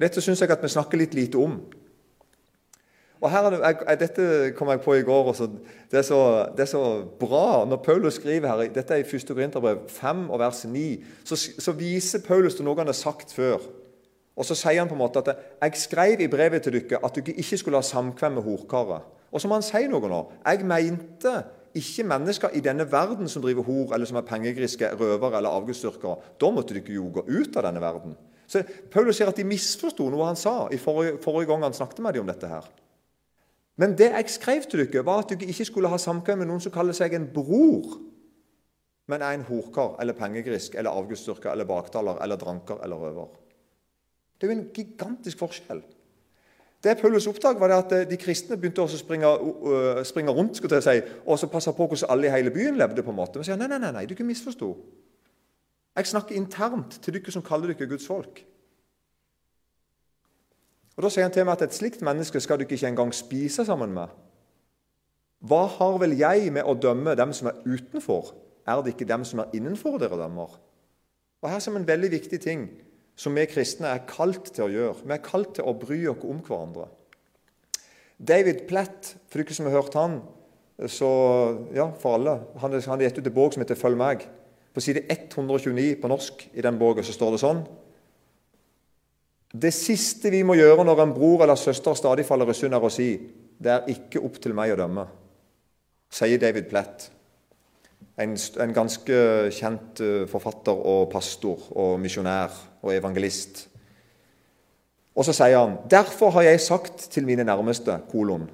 Dette 0.00 0.22
syns 0.24 0.40
jeg 0.40 0.52
at 0.52 0.62
vi 0.64 0.72
snakker 0.72 1.00
litt 1.00 1.14
lite 1.14 1.36
om. 1.36 1.58
Og 3.20 3.28
her, 3.28 3.52
jeg, 3.60 3.98
Dette 4.00 4.26
kom 4.56 4.70
jeg 4.72 4.80
på 4.80 4.94
i 4.96 5.04
går. 5.04 5.26
Også. 5.34 5.50
Det, 5.90 5.98
er 6.00 6.06
så, 6.06 6.20
det 6.56 6.64
er 6.64 6.70
så 6.70 6.84
bra. 7.20 7.66
Når 7.68 7.82
Paulus 7.84 8.16
skriver 8.16 8.48
her, 8.48 8.72
Dette 8.72 8.96
er 8.96 9.04
i 9.04 9.04
1. 9.04 9.26
Korinterbrev 9.28 9.82
5 9.92 10.30
og 10.30 10.40
vers 10.40 10.64
9. 10.64 10.86
Så, 11.24 11.36
så, 11.36 11.74
viser 11.76 12.24
Paulus 12.24 12.56
til 12.56 12.64
noe 12.64 12.80
han 12.80 12.88
har 12.88 12.96
sagt 12.96 13.34
før. 13.36 13.60
Og 14.36 14.44
Så 14.44 14.54
sier 14.54 14.78
han 14.78 14.88
på 14.88 14.94
en 14.94 15.02
måte 15.02 15.18
at 15.18 15.36
'jeg 15.62 15.76
skrev 15.76 16.20
i 16.20 16.26
brevet 16.26 16.62
til 16.62 16.72
dere 16.72 17.04
at 17.04 17.14
dere 17.14 17.36
ikke 17.36 17.56
skulle 17.56 17.76
ha 17.76 17.82
samkvem 17.82 18.32
med 18.32 18.42
horkarer'. 18.42 19.02
Og 19.32 19.40
så 19.40 19.48
må 19.48 19.54
han 19.54 19.62
si 19.62 19.86
noe 19.86 20.08
nå. 20.08 20.32
Jeg 20.46 20.66
mente 20.66 21.44
ikke 21.74 22.04
mennesker 22.04 22.48
i 22.54 22.60
denne 22.60 22.92
verden 22.92 23.28
som 23.28 23.42
driver 23.42 23.62
hor, 23.62 23.94
eller 23.94 24.06
som 24.06 24.16
er 24.16 24.26
pengegriske, 24.26 24.88
røvere 24.98 25.36
eller 25.36 25.50
avgudsdyrkere. 25.50 26.16
Da 26.40 26.50
måtte 26.50 26.74
dere 26.74 26.94
jo 26.94 27.10
gå 27.14 27.24
ut 27.28 27.56
av 27.56 27.62
denne 27.62 27.80
verden. 27.80 28.16
Så 28.50 28.62
Paulus 28.90 29.16
sier 29.16 29.30
at 29.30 29.36
de 29.36 29.46
misforsto 29.46 30.08
noe 30.10 30.26
han 30.26 30.38
sa 30.38 30.68
i 30.74 30.78
forrige, 30.80 31.20
forrige, 31.22 31.46
gang 31.46 31.62
han 31.62 31.76
snakket 31.76 32.02
med 32.02 32.14
dem 32.14 32.26
om 32.26 32.32
dette. 32.32 32.48
her. 32.48 32.64
Men 33.76 33.94
det 33.98 34.10
jeg 34.10 34.30
skrev 34.30 34.62
til 34.62 34.82
dere, 34.82 35.04
var 35.06 35.22
at 35.22 35.30
dere 35.30 35.48
ikke 35.48 35.64
skulle 35.64 35.88
ha 35.88 35.96
samkvem 35.96 36.38
med 36.38 36.50
noen 36.50 36.60
som 36.60 36.72
kaller 36.72 36.92
seg 36.92 37.14
en 37.14 37.28
bror, 37.34 38.00
men 39.08 39.22
er 39.22 39.34
en 39.34 39.46
horkar 39.46 39.96
eller 40.00 40.18
pengegrisk 40.18 40.74
eller 40.74 40.90
avgudsdyrker 40.90 41.52
eller 41.52 41.64
baktaler 41.64 42.18
eller 42.22 42.36
dranker 42.36 42.82
eller 42.84 42.96
røver. 42.96 43.30
Det 44.40 44.48
er 44.48 44.54
jo 44.54 44.58
en 44.58 44.68
gigantisk 44.74 45.38
forskjell. 45.38 45.82
Det 46.84 46.96
Paulus 46.96 47.26
oppdaget, 47.26 47.60
var 47.60 47.74
at 47.76 47.92
eh, 47.92 48.06
de 48.08 48.16
kristne 48.16 48.56
begynte 48.56 48.80
å 48.80 48.88
springe, 48.88 49.28
uh, 49.28 49.98
springe 50.08 50.32
rundt 50.32 50.56
skulle 50.56 50.78
jeg 50.80 50.86
si, 50.86 51.18
og 51.26 51.36
så 51.38 51.50
passe 51.52 51.72
på 51.76 51.86
hvordan 51.86 52.08
alle 52.08 52.30
i 52.30 52.32
hele 52.32 52.50
byen 52.50 52.78
levde. 52.80 53.02
på 53.02 53.12
en 53.12 53.16
måte. 53.16 53.36
Men 53.36 53.44
sier 53.44 53.60
nei, 53.60 53.68
nei, 53.68 53.78
nei, 53.78 53.92
nei, 53.92 54.06
du 54.08 54.14
ikke 54.16 54.24
misforsto. 54.24 54.70
Jeg 55.96 56.08
snakker 56.08 56.38
internt 56.38 56.96
til 57.02 57.18
dere 57.18 57.34
som 57.34 57.44
kaller 57.44 57.74
dere 57.74 57.88
Guds 57.90 58.06
folk. 58.08 58.40
Og 60.96 61.02
Da 61.04 61.08
sier 61.12 61.28
han 61.28 61.32
til 61.32 61.44
meg 61.44 61.58
at 61.58 61.68
et 61.68 61.76
slikt 61.76 62.00
menneske 62.00 62.40
skal 62.40 62.58
dere 62.58 62.72
ikke 62.72 62.88
engang 62.88 63.12
spise 63.14 63.64
sammen 63.64 63.92
med. 63.92 64.08
Hva 65.44 65.66
har 65.76 65.98
vel 66.00 66.16
jeg 66.16 66.52
med 66.52 66.64
å 66.64 66.76
dømme 66.76 67.14
dem 67.16 67.32
som 67.36 67.48
er 67.48 67.60
utenfor? 67.64 68.34
Er 68.68 68.80
det 68.80 68.94
ikke 68.94 69.08
dem 69.08 69.24
som 69.24 69.40
er 69.40 69.52
innenfor 69.56 70.00
dere 70.00 70.16
dømmer? 70.16 70.56
Og 71.42 71.50
Her 71.50 71.58
som 71.58 71.76
en 71.76 71.86
veldig 71.88 72.10
viktig 72.10 72.40
ting 72.40 72.70
som 73.20 73.36
vi 73.36 73.44
kristne 73.50 73.90
er 73.92 74.06
kalt 74.08 74.48
til 74.54 74.64
å 74.64 74.72
gjøre. 74.72 75.04
Vi 75.04 75.12
er 75.12 75.24
kalt 75.24 75.54
til 75.58 75.68
å 75.68 75.76
bry 75.76 76.00
oss 76.08 76.24
om 76.24 76.40
hverandre. 76.46 76.88
David 78.16 78.66
Platt, 78.68 79.14
for 79.28 79.40
dere 79.40 79.56
som 79.56 79.68
har 79.68 79.76
hørt 79.76 79.96
han, 79.96 80.20
så 80.88 81.08
ja, 81.76 81.90
for 82.00 82.16
alle 82.16 82.38
Han 82.62 82.72
har 82.72 83.02
gitt 83.04 83.18
ut 83.18 83.26
en 83.26 83.34
bok 83.34 83.52
som 83.52 83.60
heter 83.60 83.76
'Følg 83.76 83.96
meg'. 84.00 84.26
På 84.72 84.80
side 84.80 85.04
129 85.08 86.00
på 86.00 86.08
norsk 86.08 86.48
i 86.54 86.60
den 86.62 86.78
så 86.78 87.12
står 87.12 87.30
det 87.32 87.40
sånn 87.40 87.66
Det 89.52 89.72
siste 89.74 90.30
vi 90.30 90.42
må 90.42 90.54
gjøre 90.54 90.84
når 90.84 91.02
en 91.02 91.14
bror 91.14 91.42
eller 91.42 91.56
søster 91.56 91.94
stadig 91.94 92.24
faller 92.24 92.48
i 92.48 92.54
synd, 92.54 92.74
er 92.74 92.80
å 92.80 92.88
si 92.88 93.18
'Det 93.60 93.70
er 93.70 93.88
ikke 93.88 94.24
opp 94.24 94.40
til 94.40 94.54
meg 94.54 94.72
å 94.72 94.76
dømme', 94.76 95.08
sier 96.10 96.38
David 96.38 96.70
Platt 96.70 97.10
en, 98.20 98.36
en, 98.36 98.72
ganske 98.76 99.18
kjent 99.56 100.00
eh, 100.04 100.28
forfatter 100.30 100.76
og 100.92 101.08
pastor 101.12 101.70
og 101.72 101.98
misjonær 102.02 102.54
og 102.82 102.94
evangelist. 102.94 103.66
Og 105.16 105.26
så 105.26 105.34
sier 105.36 105.58
han.: 105.58 105.78
Derfor 105.90 106.30
har 106.36 106.48
jeg 106.48 106.60
sagt 106.60 107.08
til 107.10 107.26
mine 107.26 107.44
nærmeste, 107.44 107.98
kolon, 108.10 108.48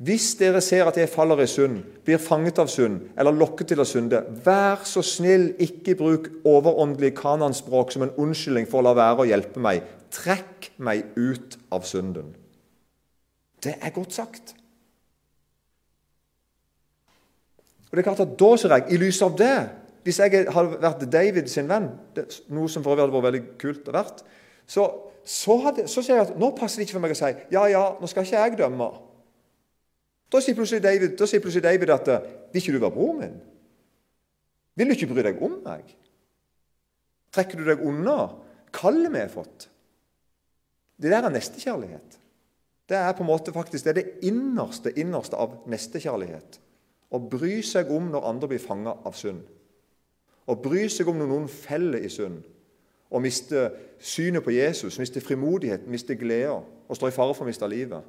hvis 0.00 0.30
dere 0.40 0.62
ser 0.64 0.88
at 0.88 0.96
jeg 0.96 1.10
faller 1.12 1.42
i 1.44 1.46
synd, 1.50 1.82
blir 2.06 2.16
fanget 2.16 2.58
av 2.62 2.70
synd 2.72 3.10
eller 3.20 3.36
lokket 3.36 3.68
til 3.68 3.82
å 3.82 3.84
synde, 3.84 4.22
vær 4.46 4.80
så 4.88 5.02
snill, 5.04 5.50
ikke 5.60 5.92
bruk 5.98 6.30
overåndelig 6.48 7.10
kananspråk 7.18 7.92
som 7.92 8.06
en 8.06 8.14
unnskyldning 8.16 8.68
for 8.70 8.80
å 8.80 8.86
la 8.88 8.94
være 8.96 9.26
å 9.26 9.28
hjelpe 9.28 9.60
meg. 9.60 9.84
'Trekk 10.10 10.70
meg 10.78 11.12
ut 11.16 11.58
av 11.70 11.84
synden'. 11.84 12.32
Det 13.60 13.76
er 13.76 13.92
godt 13.92 14.16
sagt. 14.16 14.54
Og 17.90 17.96
det 17.96 18.02
er 18.02 18.06
klart 18.06 18.22
at 18.22 18.34
Da 18.38 18.50
ser 18.56 18.74
jeg, 18.76 18.86
i 18.94 18.98
lys 19.02 19.20
av 19.26 19.36
det 19.38 19.54
Hvis 20.06 20.20
jeg 20.22 20.46
hadde 20.54 20.80
vært 20.80 21.04
David 21.12 21.50
sin 21.52 21.68
venn, 21.68 21.90
noe 22.48 22.70
som 22.70 22.84
for 22.84 22.94
øvrig 22.94 23.04
hadde 23.04 23.16
vært 23.16 23.26
veldig 23.26 23.42
kult 23.60 23.88
å 23.90 23.94
vært, 23.98 24.22
så, 24.64 24.86
så, 25.26 25.56
hadde, 25.66 25.84
så 25.90 26.00
sier 26.00 26.16
jeg 26.16 26.30
at 26.30 26.38
nå 26.40 26.48
passer 26.56 26.80
det 26.80 26.86
ikke 26.86 26.96
for 26.96 27.04
meg 27.04 27.12
å 27.12 27.18
si 27.18 27.30
ja, 27.52 27.64
ja, 27.68 27.82
nå 28.00 28.08
skal 28.08 28.24
ikke 28.24 28.38
jeg 28.38 28.56
dømme. 28.62 28.86
Da 30.32 30.40
sier 30.40 30.56
plutselig 30.56 30.80
David, 30.86 31.18
da 31.20 31.28
sier 31.28 31.42
plutselig 31.44 31.66
David 31.66 31.92
at 31.92 32.08
vil 32.54 32.62
ikke 32.62 32.72
du 32.72 32.80
være 32.80 32.94
broren 32.94 33.20
min? 33.20 33.36
Vil 34.80 34.88
du 34.88 34.96
ikke 34.96 35.10
bry 35.10 35.26
deg 35.26 35.42
om 35.44 35.58
meg? 35.66 35.92
Trekker 37.34 37.60
du 37.60 37.68
deg 37.68 37.84
unna 37.84 38.16
kallet 38.72 39.12
vi 39.12 39.20
har 39.20 39.34
fått? 39.34 39.68
Det 41.00 41.12
der 41.12 41.28
er 41.28 41.34
nestekjærlighet. 41.34 42.16
Det 42.88 42.98
er 42.98 43.12
på 43.14 43.22
en 43.22 43.30
måte 43.30 43.52
faktisk 43.54 43.84
det, 43.84 43.92
er 43.92 44.00
det 44.00 44.30
innerste, 44.32 44.92
innerste 44.98 45.38
av 45.38 45.60
nestekjærlighet. 45.70 46.58
Å 47.10 47.18
bry 47.18 47.58
seg 47.66 47.90
om 47.90 48.10
når 48.12 48.28
andre 48.28 48.52
blir 48.52 48.62
fanga 48.62 48.94
av 49.04 49.16
synd. 49.18 49.42
Å 50.46 50.54
bry 50.58 50.86
seg 50.90 51.08
om 51.10 51.18
når 51.18 51.30
noen 51.30 51.50
feller 51.50 52.02
i 52.02 52.10
synd 52.10 52.42
og 53.10 53.24
miste 53.24 53.64
synet 53.98 54.44
på 54.46 54.54
Jesus, 54.54 54.98
miste 55.02 55.20
frimodigheten, 55.22 55.90
miste 55.90 56.14
gleden 56.14 56.62
og 56.86 56.96
står 56.96 57.10
i 57.10 57.14
fare 57.14 57.34
for 57.34 57.42
å 57.42 57.50
miste 57.50 57.66
livet. 57.70 58.06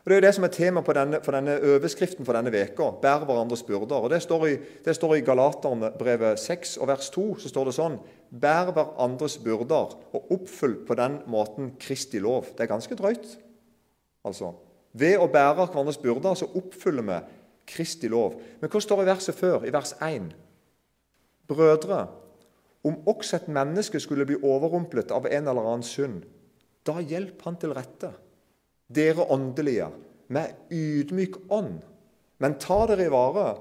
Og 0.00 0.08
Det 0.08 0.16
er 0.16 0.20
jo 0.20 0.24
det 0.26 0.34
som 0.34 0.44
er 0.44 0.52
tema 0.54 0.80
på 0.80 0.94
denne, 0.96 1.18
for 1.22 1.36
denne 1.36 1.58
overskriften 1.60 2.24
for 2.24 2.32
denne 2.32 2.52
veka, 2.52 2.86
Bær 3.02 3.26
hverandres 3.28 3.62
byrder. 3.62 4.00
Og 4.00 4.10
Det 4.10 4.22
står 4.22 4.46
i, 4.48 4.54
det 4.84 4.94
står 4.96 5.14
i 5.16 5.20
Galaterne 5.20 5.92
brevet 5.98 6.40
6 6.40 6.78
og 6.80 6.88
vers 6.88 7.10
2 7.10 7.26
så 7.38 7.48
står 7.52 7.68
det 7.68 7.74
sånn 7.76 7.98
Bær 8.32 8.72
hverandres 8.72 9.36
byrder 9.44 9.92
og 10.16 10.32
oppfyll 10.32 10.78
på 10.88 10.96
den 10.96 11.20
måten 11.28 11.74
Kristi 11.78 12.18
lov. 12.18 12.48
Det 12.56 12.64
er 12.64 12.72
ganske 12.72 12.96
drøyt. 12.96 13.36
Altså, 14.24 14.54
Ved 14.92 15.20
å 15.22 15.28
bære 15.30 15.66
hverandres 15.66 16.00
byrder 16.02 16.38
så 16.38 16.48
oppfyller 16.58 17.06
vi 17.06 17.18
Kristi 17.70 18.08
lov. 18.10 18.40
Men 18.60 18.70
hva 18.72 18.80
står 18.82 19.04
i 19.04 19.10
verset 19.10 19.36
før, 19.38 19.66
i 19.66 19.74
vers 19.74 19.92
1? 20.02 20.32
Brødre, 21.50 22.00
om 22.86 22.96
også 23.10 23.36
et 23.36 23.50
menneske 23.52 24.00
skulle 24.00 24.26
bli 24.26 24.38
overrumplet 24.42 25.12
av 25.14 25.28
en 25.28 25.50
eller 25.50 25.68
annen 25.68 25.86
synd, 25.86 26.24
da 26.86 26.98
hjelp 26.98 27.42
han 27.44 27.58
til 27.60 27.74
rette 27.76 28.14
dere 28.90 29.26
åndelige, 29.30 29.86
med 30.30 30.70
ydmyk 30.70 31.36
ånd. 31.50 31.80
Men 32.38 32.56
ta 32.62 32.84
dere 32.90 33.06
i 33.06 33.12
vare, 33.12 33.52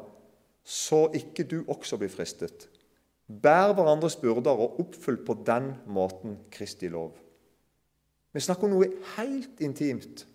så 0.63 1.07
ikke 1.17 1.45
du 1.49 1.59
også 1.67 1.97
blir 1.97 2.11
fristet. 2.13 2.67
Bær 3.29 3.75
hverandres 3.77 4.17
byrder 4.21 4.57
og 4.57 4.79
oppfyll 4.81 5.19
på 5.25 5.35
den 5.45 5.71
måten 5.89 6.37
Kristi 6.53 6.89
lov. 6.89 7.13
Vi 8.33 8.41
snakker 8.41 8.65
om 8.65 8.75
noe 8.77 8.89
helt 9.15 9.61
intimt 9.65 10.25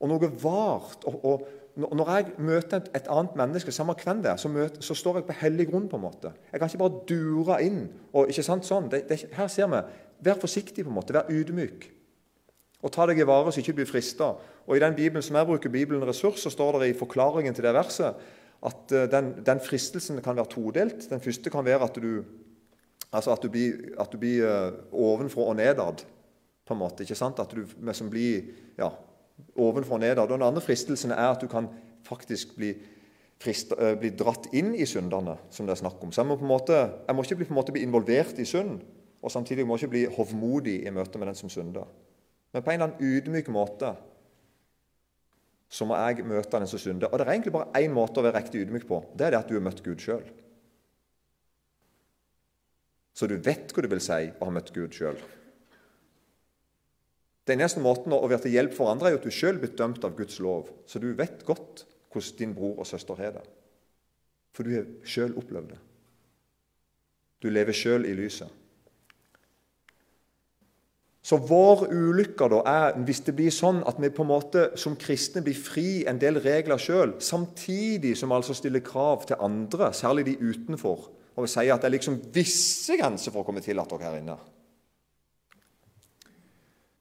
og 0.00 0.10
noe 0.10 0.30
vart. 0.42 1.06
Og, 1.08 1.24
og, 1.24 1.46
når 1.76 2.10
jeg 2.14 2.30
møter 2.40 2.78
et, 2.80 2.86
et 2.96 3.08
annet 3.12 3.34
menneske, 3.36 3.72
samme 3.74 3.92
hvem 4.00 4.22
det 4.24 4.30
er, 4.30 4.38
så, 4.40 4.48
møter, 4.48 4.80
så, 4.80 4.94
står 4.96 5.20
jeg 5.20 5.26
på 5.28 5.36
hellig 5.42 5.66
grunn. 5.68 5.90
på 5.92 5.98
en 5.98 6.06
måte. 6.06 6.32
Jeg 6.52 6.60
kan 6.60 6.70
ikke 6.70 6.80
bare 6.80 7.02
dure 7.08 7.58
inn. 7.64 7.82
og 8.12 8.32
ikke 8.32 8.46
sant 8.46 8.64
sånn. 8.64 8.88
Det, 8.92 9.04
det, 9.10 9.26
her 9.36 9.50
ser 9.52 9.68
vi. 9.72 9.82
Vær 10.24 10.40
forsiktig, 10.40 10.86
på 10.86 10.92
en 10.92 10.96
måte. 10.96 11.16
Vær 11.16 11.28
ydmyk. 11.32 11.90
Og 12.84 12.92
ta 12.92 13.04
deg 13.08 13.20
i 13.20 13.28
vare 13.28 13.52
så 13.52 13.60
ikke 13.60 13.74
du 13.74 13.82
blir 13.82 13.90
frista. 13.90 14.32
Og 14.66 14.76
I 14.76 14.82
den 14.82 14.96
Bibelen 14.96 15.24
som 15.24 15.36
jeg 15.36 15.48
bruker, 15.48 15.72
Bibelen 15.72 16.04
Ressurs, 16.08 16.40
så 16.40 16.52
står 16.52 16.80
det 16.80 16.90
i 16.90 16.98
forklaringen 16.98 17.54
til 17.56 17.68
det 17.68 17.76
verset 17.76 18.24
at 18.64 18.92
eh, 18.92 19.06
den, 19.10 19.32
den 19.46 19.60
fristelsen 19.60 20.20
kan 20.24 20.36
være 20.36 20.52
todelt. 20.54 21.08
Den 21.10 21.20
første 21.20 21.52
kan 21.52 21.64
være 21.64 21.84
at 21.84 21.98
du, 22.02 22.24
altså 23.12 23.34
at 23.34 23.42
du 23.42 23.50
blir, 23.52 23.92
at 24.00 24.12
du 24.12 24.18
blir 24.20 24.46
uh, 24.46 24.72
ovenfra 24.92 25.50
og 25.50 25.56
nedad. 25.56 26.04
på 26.66 26.74
en 26.74 26.80
måte, 26.80 27.04
ikke 27.04 27.14
sant? 27.14 27.38
At 27.38 27.52
du 27.54 27.62
liksom 27.86 28.08
blir 28.10 28.48
ja, 28.78 28.88
ovenfra 29.56 29.98
og 29.98 30.02
ned. 30.02 30.20
Den 30.30 30.44
andre 30.46 30.62
fristelsen 30.64 31.14
er 31.14 31.28
at 31.30 31.42
du 31.42 31.48
kan 31.50 31.68
faktisk 32.06 32.56
bli, 32.58 32.72
frist, 33.42 33.74
uh, 33.76 33.94
bli 33.98 34.12
dratt 34.16 34.50
inn 34.56 34.74
i 34.74 34.86
syndene, 34.88 35.36
som 35.50 35.66
det 35.66 35.76
er 35.76 35.82
snakk 35.82 36.02
om. 36.02 36.12
Så 36.12 36.22
jeg 36.22 36.30
må, 36.30 36.38
på 36.40 36.46
en 36.46 36.52
måte, 36.54 36.82
jeg 37.06 37.16
må 37.16 37.24
ikke 37.26 37.40
bli, 37.42 37.48
måte 37.56 37.74
bli 37.76 37.84
involvert 37.86 38.38
i 38.42 38.48
synd, 38.48 38.80
og 39.22 39.32
samtidig 39.32 39.66
må 39.66 39.76
jeg 39.76 39.86
ikke 39.86 39.94
bli 39.94 40.04
hovmodig 40.18 40.80
i 40.86 40.92
møte 40.94 41.18
med 41.18 41.32
den 41.32 41.38
som 41.38 41.52
synder. 41.52 41.88
Men 42.54 42.62
på 42.62 42.72
en 42.72 42.78
eller 42.80 42.92
annen 42.92 43.16
ydmyk 43.16 43.48
måte 43.52 43.96
så 45.68 45.86
må 45.88 45.96
jeg 45.98 46.24
møte 46.26 46.60
den 46.60 46.70
som 46.70 46.80
synder. 46.80 47.10
Og 47.10 47.18
det 47.18 47.26
er 47.26 47.32
egentlig 47.34 47.54
bare 47.56 47.82
én 47.82 47.94
måte 47.94 48.20
å 48.20 48.24
være 48.24 48.38
riktig 48.38 48.62
ydmyk 48.64 48.86
på. 48.88 49.00
Det 49.18 49.26
er 49.26 49.34
det 49.34 49.40
at 49.42 49.48
du 49.50 49.56
har 49.56 49.64
møtt 49.66 49.82
Gud 49.84 50.02
sjøl. 50.02 50.22
Så 53.16 53.26
du 53.26 53.34
vet 53.40 53.72
hva 53.72 53.82
det 53.82 53.90
vil 53.90 54.04
si 54.04 54.28
å 54.30 54.46
ha 54.46 54.54
møtt 54.54 54.70
Gud 54.76 54.94
sjøl. 54.94 55.18
Den 57.46 57.60
eneste 57.60 57.82
måten 57.82 58.14
å 58.14 58.24
være 58.26 58.46
til 58.46 58.56
hjelp 58.56 58.74
for 58.74 58.90
andre 58.90 59.10
er 59.10 59.14
jo 59.14 59.20
at 59.20 59.26
du 59.28 59.34
sjøl 59.34 59.60
blir 59.62 59.74
dømt 59.78 60.04
av 60.06 60.16
Guds 60.18 60.40
lov. 60.42 60.70
Så 60.86 60.98
du 61.02 61.12
vet 61.14 61.44
godt 61.46 61.84
hvordan 62.10 62.38
din 62.40 62.54
bror 62.56 62.80
og 62.80 62.88
søster 62.88 63.18
har 63.20 63.36
det. 63.38 63.44
For 64.56 64.66
du 64.66 64.74
har 64.74 64.86
sjøl 65.06 65.36
opplevd 65.38 65.74
det. 65.74 65.80
Du 67.44 67.50
lever 67.52 67.76
sjøl 67.76 68.08
i 68.08 68.14
lyset. 68.16 68.48
Så 71.26 71.40
vår 71.42 71.88
ulykke 71.90 72.46
da 72.52 72.60
er 72.70 72.98
hvis 73.06 73.24
det 73.26 73.34
blir 73.34 73.50
sånn 73.50 73.80
at 73.90 73.98
vi 73.98 74.12
på 74.14 74.22
en 74.22 74.30
måte 74.30 74.68
som 74.78 74.94
kristne 74.98 75.42
blir 75.42 75.58
fri 75.58 76.04
en 76.06 76.20
del 76.22 76.38
regler 76.42 76.78
sjøl, 76.78 77.16
samtidig 77.18 78.14
som 78.18 78.30
vi 78.30 78.36
altså 78.38 78.54
stiller 78.54 78.84
krav 78.86 79.26
til 79.26 79.42
andre, 79.42 79.90
særlig 79.90 80.28
de 80.28 80.36
utenfor, 80.38 81.08
og 81.34 81.42
vil 81.42 81.50
sier 81.50 81.74
at 81.74 81.82
det 81.82 81.90
er 81.90 81.96
liksom 81.96 82.20
visse 82.34 82.94
grenser 83.00 83.34
for 83.34 83.42
å 83.42 83.48
komme 83.48 83.64
tillatt 83.64 83.90
dere 83.90 84.06
her 84.06 84.20
inne. 84.20 84.38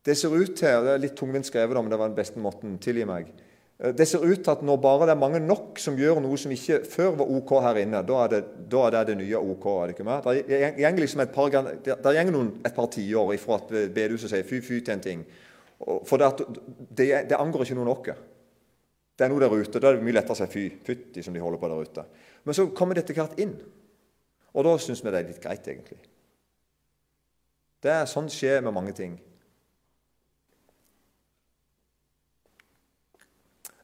Det 0.06 0.14
ser 0.18 0.34
ut 0.34 0.54
til, 0.54 0.86
det 0.86 0.94
er 0.94 1.02
litt 1.02 1.16
tungvint 1.18 1.48
skrevet, 1.48 1.76
men 1.78 1.90
det 1.90 1.98
var 2.00 2.12
den 2.12 2.18
beste 2.18 2.42
måten, 2.42 2.78
tilgi 2.82 3.08
meg, 3.10 3.32
Eh, 3.80 3.94
det 3.96 4.08
ser 4.08 4.24
ut 4.24 4.44
til 4.44 4.52
at 4.52 4.62
når 4.64 4.78
bare 4.82 5.08
det 5.10 5.16
er 5.16 5.20
mange 5.20 5.40
nok 5.44 5.80
som 5.80 5.98
gjør 6.00 6.22
noe 6.24 6.38
som 6.40 6.52
ikke 6.52 6.82
før 6.88 7.18
var 7.20 7.32
OK 7.38 7.56
her 7.66 7.82
inne, 7.82 8.04
da 8.08 8.22
er 8.24 8.32
det 8.32 8.44
da 8.72 8.86
er 8.86 8.96
det, 8.96 9.08
det 9.10 9.18
nye 9.24 9.42
OK. 9.42 9.66
er 9.66 9.88
det 9.88 9.96
ikke 9.96 10.08
mer? 10.08 10.22
Det 10.24 10.78
går 10.78 11.02
liksom 11.02 11.26
et 11.26 11.34
par, 11.36 11.52
noen, 12.32 12.54
et 12.66 12.76
par 12.76 12.88
tiår 12.88 13.34
ifra 13.36 13.60
at 13.60 13.74
bedehuset 13.96 14.32
sier 14.32 14.48
fy-fy 14.48 14.80
til 14.80 14.96
en 14.96 15.04
ting. 15.04 15.26
For 16.08 16.18
det, 16.18 16.48
det, 16.90 17.10
det, 17.30 17.38
angår 17.38 17.66
ikke 17.66 17.76
noen 17.76 17.92
oss. 17.92 18.24
Det 19.16 19.26
er 19.26 19.32
noe 19.32 19.44
der 19.44 19.52
ute. 19.52 19.80
Da 19.80 19.90
er 19.90 19.98
det 19.98 20.04
mye 20.08 20.16
lettere 20.16 20.36
å 20.36 20.40
si 20.40 20.48
fy, 20.52 20.66
fytti, 20.84 21.24
som 21.24 21.36
de 21.36 21.44
holder 21.44 21.60
på 21.60 21.70
der 21.72 21.84
ute. 21.84 22.06
Men 22.44 22.56
så 22.56 22.66
kommer 22.76 22.96
det 22.96 23.04
etter 23.04 23.20
hvert 23.20 23.40
inn. 23.40 23.54
Og 24.56 24.64
da 24.64 24.74
syns 24.80 25.04
vi 25.04 25.12
det 25.12 25.20
er 25.20 25.30
litt 25.30 25.44
greit, 25.44 25.68
egentlig. 25.68 26.00
Det 27.84 27.92
er 27.92 28.08
Sånn 28.08 28.32
skjer 28.32 28.64
med 28.64 28.76
mange 28.76 28.96
ting. 28.96 29.18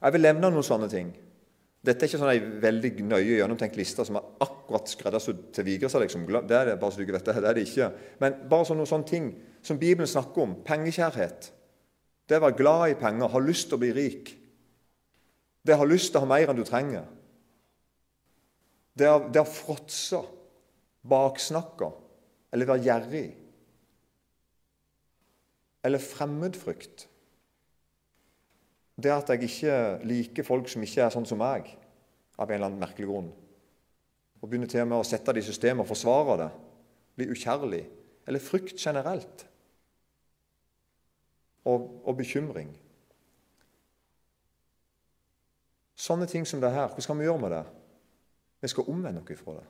Jeg 0.02 0.14
vil 0.16 0.24
nevne 0.26 0.50
noen 0.50 0.66
sånne 0.66 0.88
ting. 0.90 1.12
Dette 1.82 2.04
er 2.04 2.10
ikke 2.10 2.18
sånn 2.20 2.30
en 2.30 2.58
veldig 2.62 2.90
nøye 3.08 3.38
gjennomtenkt 3.40 3.78
liste 3.78 4.04
som 4.06 4.18
er 4.18 4.26
akkurat 4.44 4.90
skreddersydd 4.90 5.48
til 5.54 5.66
Vigrestad. 5.66 6.04
Liksom. 6.04 6.28
Det 6.46 6.58
er 6.58 6.70
det 6.70 6.76
bare 6.78 6.94
så 6.94 7.00
du 7.00 7.06
ikke 7.06 7.16
vet 7.16 7.26
det. 7.26 7.34
det 7.42 7.50
er 7.50 7.58
det 7.58 7.64
ikke. 7.66 7.88
Men 8.22 8.36
bare 8.50 8.68
sånne, 8.68 8.86
sånne 8.86 9.08
ting 9.08 9.32
som 9.66 9.80
Bibelen 9.80 10.10
snakker 10.10 10.44
om. 10.44 10.54
Pengekjærhet. 10.66 11.50
Det 12.30 12.38
å 12.38 12.44
være 12.44 12.58
glad 12.58 12.84
i 12.92 12.98
penger, 12.98 13.30
ha 13.32 13.42
lyst 13.42 13.68
til 13.70 13.78
å 13.78 13.82
bli 13.82 13.90
rik. 13.96 14.30
Det 15.62 15.74
å 15.74 15.82
ha 15.82 15.88
lyst 15.90 16.12
til 16.12 16.20
å 16.20 16.24
ha 16.24 16.30
mer 16.30 16.50
enn 16.50 16.58
du 16.58 16.64
trenger. 16.66 17.10
Det 18.94 19.10
å, 19.10 19.18
det 19.32 19.42
å 19.42 19.48
fråtse, 19.48 20.22
baksnakke 21.02 21.90
eller 22.54 22.68
være 22.68 22.86
gjerrig. 22.86 23.28
Eller 25.82 26.02
fremmedfrykt 26.02 27.08
det 28.96 29.12
at 29.12 29.30
jeg 29.32 29.48
ikke 29.48 29.76
liker 30.08 30.46
folk 30.46 30.68
som 30.68 30.82
ikke 30.84 31.06
er 31.06 31.14
sånn 31.14 31.28
som 31.28 31.40
meg, 31.40 31.70
av 32.38 32.48
en 32.48 32.56
eller 32.56 32.68
annen 32.68 32.82
merkelig 32.82 33.08
grunn, 33.08 33.30
og 34.42 34.48
begynner 34.48 34.70
til 34.70 34.82
og 34.84 34.90
med 34.90 35.00
å 35.00 35.06
sette 35.06 35.32
det 35.32 35.44
i 35.44 35.48
systemet 35.48 35.84
og 35.84 35.90
forsvare 35.92 36.38
det, 36.42 36.50
bli 37.16 37.28
ukjærlig, 37.32 37.82
eller 38.26 38.42
frykt 38.42 38.80
generelt, 38.80 39.46
og, 41.68 41.86
og 42.02 42.16
bekymring. 42.18 42.72
Sånne 46.02 46.26
ting 46.26 46.46
som 46.48 46.60
det 46.60 46.72
her, 46.74 46.90
hva 46.90 47.04
skal 47.04 47.20
vi 47.20 47.28
gjøre 47.28 47.44
med 47.44 47.54
det? 47.54 47.62
Vi 48.62 48.70
skal 48.70 48.88
omvende 48.90 49.22
oss 49.22 49.38
fra 49.42 49.54
det. 49.60 49.68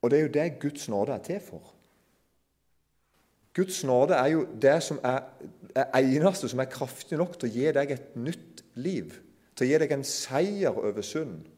Og 0.00 0.10
det 0.10 0.18
er 0.18 0.24
jo 0.24 0.32
det 0.32 0.60
Guds 0.60 0.88
nåde 0.88 1.12
er 1.12 1.24
til 1.24 1.40
for. 1.44 1.72
Guds 3.54 3.84
nåde 3.84 4.14
er 4.14 4.28
jo 4.30 4.44
det 4.62 4.76
som 4.82 5.00
er, 5.02 5.24
er 5.74 6.04
eneste 6.04 6.48
som 6.48 6.62
er 6.62 6.70
kraftig 6.70 7.18
nok 7.18 7.34
til 7.38 7.48
å 7.48 7.54
gi 7.54 7.72
deg 7.74 7.94
et 7.94 8.12
nytt 8.14 8.62
liv. 8.78 9.16
Til 9.58 9.66
å 9.66 9.70
gi 9.70 9.80
deg 9.82 9.94
en 9.96 10.06
seier 10.06 10.76
over 10.78 11.02
synd. 11.06 11.48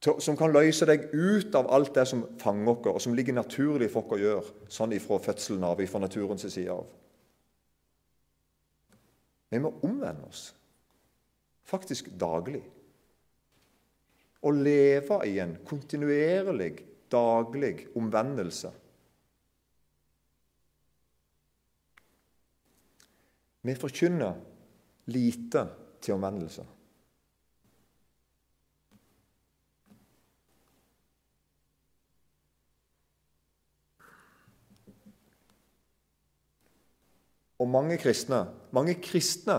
Som 0.00 0.38
kan 0.38 0.52
løse 0.54 0.86
deg 0.88 1.10
ut 1.12 1.54
av 1.58 1.68
alt 1.74 1.92
det 1.98 2.06
som 2.08 2.22
fanger 2.40 2.70
oss, 2.72 2.94
og 2.94 3.02
som 3.04 3.16
ligger 3.16 3.36
naturlig 3.36 3.90
for 3.92 4.06
oss 4.06 4.16
å 4.16 4.22
gjøre, 4.22 4.54
sånn 4.72 4.94
ifra 4.96 5.18
fødselen 5.20 5.66
av, 5.68 5.82
ifra 5.82 6.00
naturens 6.00 6.46
side 6.46 6.72
av. 6.72 6.86
Vi 9.50 9.58
må 9.60 9.74
omvende 9.82 10.28
oss, 10.30 10.44
faktisk 11.68 12.12
daglig. 12.16 12.62
Og 14.46 14.62
leve 14.62 15.18
i 15.28 15.34
en 15.42 15.58
kontinuerlig 15.68 16.78
daglig 17.12 17.90
omvendelse. 17.98 18.70
Vi 23.62 23.74
forkynner 23.74 24.34
lite 25.06 25.66
til 26.00 26.14
omvendelse. 26.14 26.64
Og 37.60 37.68
mange 37.68 37.98
kristne, 38.00 38.46
mange 38.72 38.94
kristne 39.04 39.58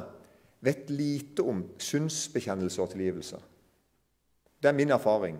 vet 0.66 0.90
lite 0.90 1.46
om 1.46 1.62
synsbekjennelse 1.78 2.82
og 2.82 2.90
tilgivelse. 2.90 3.38
Det 4.62 4.70
er 4.70 4.78
min 4.78 4.90
erfaring. 4.90 5.38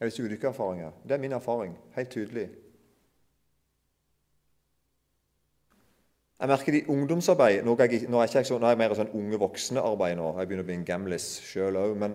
Jeg 0.00 0.06
har 0.06 0.12
ikke 0.14 0.28
ulike 0.30 0.46
erfaringer. 0.48 0.90
Det 1.04 1.12
er 1.12 1.20
min 1.20 1.32
erfaring. 1.36 1.74
Helt 1.92 2.08
tydelig. 2.08 2.48
Jeg 6.40 6.48
merker 6.48 6.72
det 6.72 6.78
i 6.80 6.88
ungdomsarbeid 6.88 7.66
Nå 7.66 7.74
er 7.76 7.90
jeg, 7.92 8.06
nå 8.08 8.16
er 8.16 8.30
jeg, 8.32 8.46
ikke, 8.46 8.56
nå 8.56 8.64
er 8.64 8.72
jeg 8.72 8.78
mer 8.80 8.94
sånn 8.96 9.10
unge 9.18 9.40
voksne-arbeid 9.42 10.16
nå. 10.16 10.30
Jeg 10.38 10.48
begynner 10.48 10.64
å 10.64 10.68
bli 10.70 10.76
en 10.78 10.86
gamlis 10.88 11.26
sjøl 11.44 11.76
òg. 11.76 11.92
Men, 12.00 12.14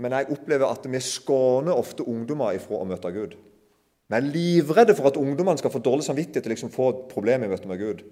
men, 0.00 0.16
jeg 0.16 0.30
opplever 0.38 0.70
at 0.70 0.88
vi 0.88 1.02
skåner 1.04 1.76
ofte 1.76 2.06
ungdommer 2.08 2.56
ifra 2.56 2.80
å 2.80 2.88
møte 2.88 3.12
Gud. 3.12 3.36
Vi 4.06 4.16
er 4.16 4.24
livredde 4.24 4.96
for 4.96 5.10
at 5.10 5.20
ungdommene 5.20 5.60
skal 5.60 5.74
få 5.74 5.84
dårlig 5.84 6.08
samvittighet 6.08 6.48
til 6.48 6.54
liksom 6.54 6.72
få 6.72 6.88
problemer 7.12 7.12
problem 7.12 7.44
i 7.44 7.52
møte 7.52 7.68
med 7.68 7.82
Gud. 7.82 8.02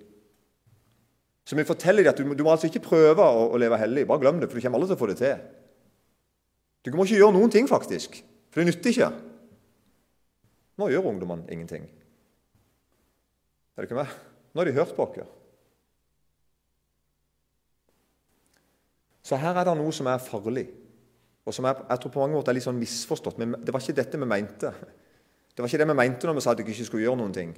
Så 1.48 1.56
vi 1.56 1.64
forteller 1.64 2.04
dem 2.04 2.12
at 2.12 2.20
du, 2.20 2.36
du 2.36 2.44
må 2.44 2.52
altså 2.52 2.68
ikke 2.68 2.84
prøve 2.84 3.24
å, 3.24 3.48
å, 3.48 3.56
leve 3.64 3.80
hellig. 3.80 4.04
Bare 4.10 4.20
glem 4.20 4.44
det, 4.44 4.52
for 4.52 4.60
du 4.60 4.66
kommer 4.66 4.82
aldri 4.82 4.92
til 4.92 4.98
å 4.98 5.04
få 5.06 5.10
det 5.14 5.18
til. 5.24 5.42
Du 6.84 6.92
må 6.92 7.08
ikke 7.08 7.22
gjøre 7.22 7.36
noen 7.38 7.52
ting, 7.52 7.68
faktisk. 7.70 8.20
For 8.54 8.62
det 8.62 8.70
nytter 8.70 8.92
ikke. 8.92 9.08
Nå 10.78 10.86
gjør 10.90 11.08
ungdommene 11.10 11.50
ingenting. 11.50 11.88
Er 13.74 13.82
det 13.82 13.88
ikke 13.88 13.98
meg? 13.98 14.12
Nå 14.54 14.62
har 14.62 14.70
de 14.70 14.76
hørt 14.76 14.92
på 14.94 15.02
oss. 15.02 15.32
Så 19.24 19.40
her 19.42 19.58
er 19.58 19.66
det 19.66 19.74
noe 19.80 19.90
som 19.96 20.06
er 20.06 20.22
farlig, 20.22 20.68
og 21.42 21.54
som 21.56 21.66
er, 21.66 21.80
jeg 21.88 22.00
tror 22.02 22.12
på 22.14 22.22
mange 22.22 22.36
måter 22.36 22.52
er 22.52 22.58
litt 22.60 22.66
sånn 22.66 22.78
misforstått. 22.78 23.40
Men 23.40 23.56
det 23.58 23.74
var 23.74 23.82
ikke 23.82 23.96
dette 23.98 24.20
vi 24.20 24.28
mente. 24.28 24.70
Det 25.50 25.64
var 25.64 25.70
ikke 25.70 25.80
det 25.82 25.88
vi 25.90 25.96
mente 25.98 26.28
når 26.28 26.38
vi 26.38 26.44
sa 26.44 26.54
at 26.54 26.62
vi 26.62 26.70
ikke 26.70 26.86
skulle 26.86 27.06
gjøre 27.08 27.18
noen 27.18 27.34
ting. 27.34 27.54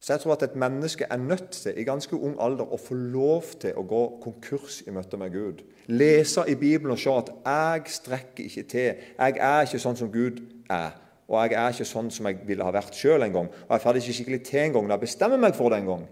Så 0.00 0.12
jeg 0.12 0.20
tror 0.20 0.32
at 0.36 0.42
et 0.42 0.56
menneske 0.56 1.06
er 1.10 1.16
nødt 1.16 1.50
til 1.50 1.78
i 1.78 1.84
ganske 1.84 2.16
ung 2.16 2.36
alder 2.40 2.68
å 2.72 2.78
få 2.78 2.94
lov 2.94 3.56
til 3.60 3.74
å 3.74 3.82
gå 3.82 4.02
konkurs 4.22 4.82
i 4.86 4.92
møte 4.94 5.18
med 5.18 5.32
Gud. 5.32 5.64
Lese 5.88 6.44
i 6.48 6.54
Bibelen 6.54 6.92
og 6.92 6.98
se 6.98 7.10
at 7.10 7.30
'jeg 7.46 7.82
strekker 7.86 8.44
ikke 8.44 8.62
til'. 8.62 8.94
Jeg 9.18 9.36
er 9.40 9.62
ikke 9.62 9.78
sånn 9.78 9.96
som 9.96 10.12
Gud 10.12 10.40
er. 10.70 10.90
Og 11.28 11.42
jeg 11.42 11.58
er 11.58 11.72
ikke 11.72 11.84
sånn 11.84 12.10
som 12.10 12.26
jeg 12.26 12.38
ville 12.46 12.64
ha 12.64 12.70
vært 12.70 12.94
sjøl 12.94 13.22
en 13.22 13.32
gang. 13.32 13.48
Og 13.48 13.70
jeg 13.70 13.80
får 13.80 13.92
det 13.92 14.02
ikke 14.02 14.12
skikkelig 14.12 14.44
til 14.44 14.60
en 14.60 14.72
gang 14.72 14.86
når 14.86 14.94
jeg 14.94 15.00
bestemmer 15.00 15.36
meg 15.36 15.54
for 15.54 15.68
det 15.68 15.78
en 15.78 15.86
gang. 15.86 16.08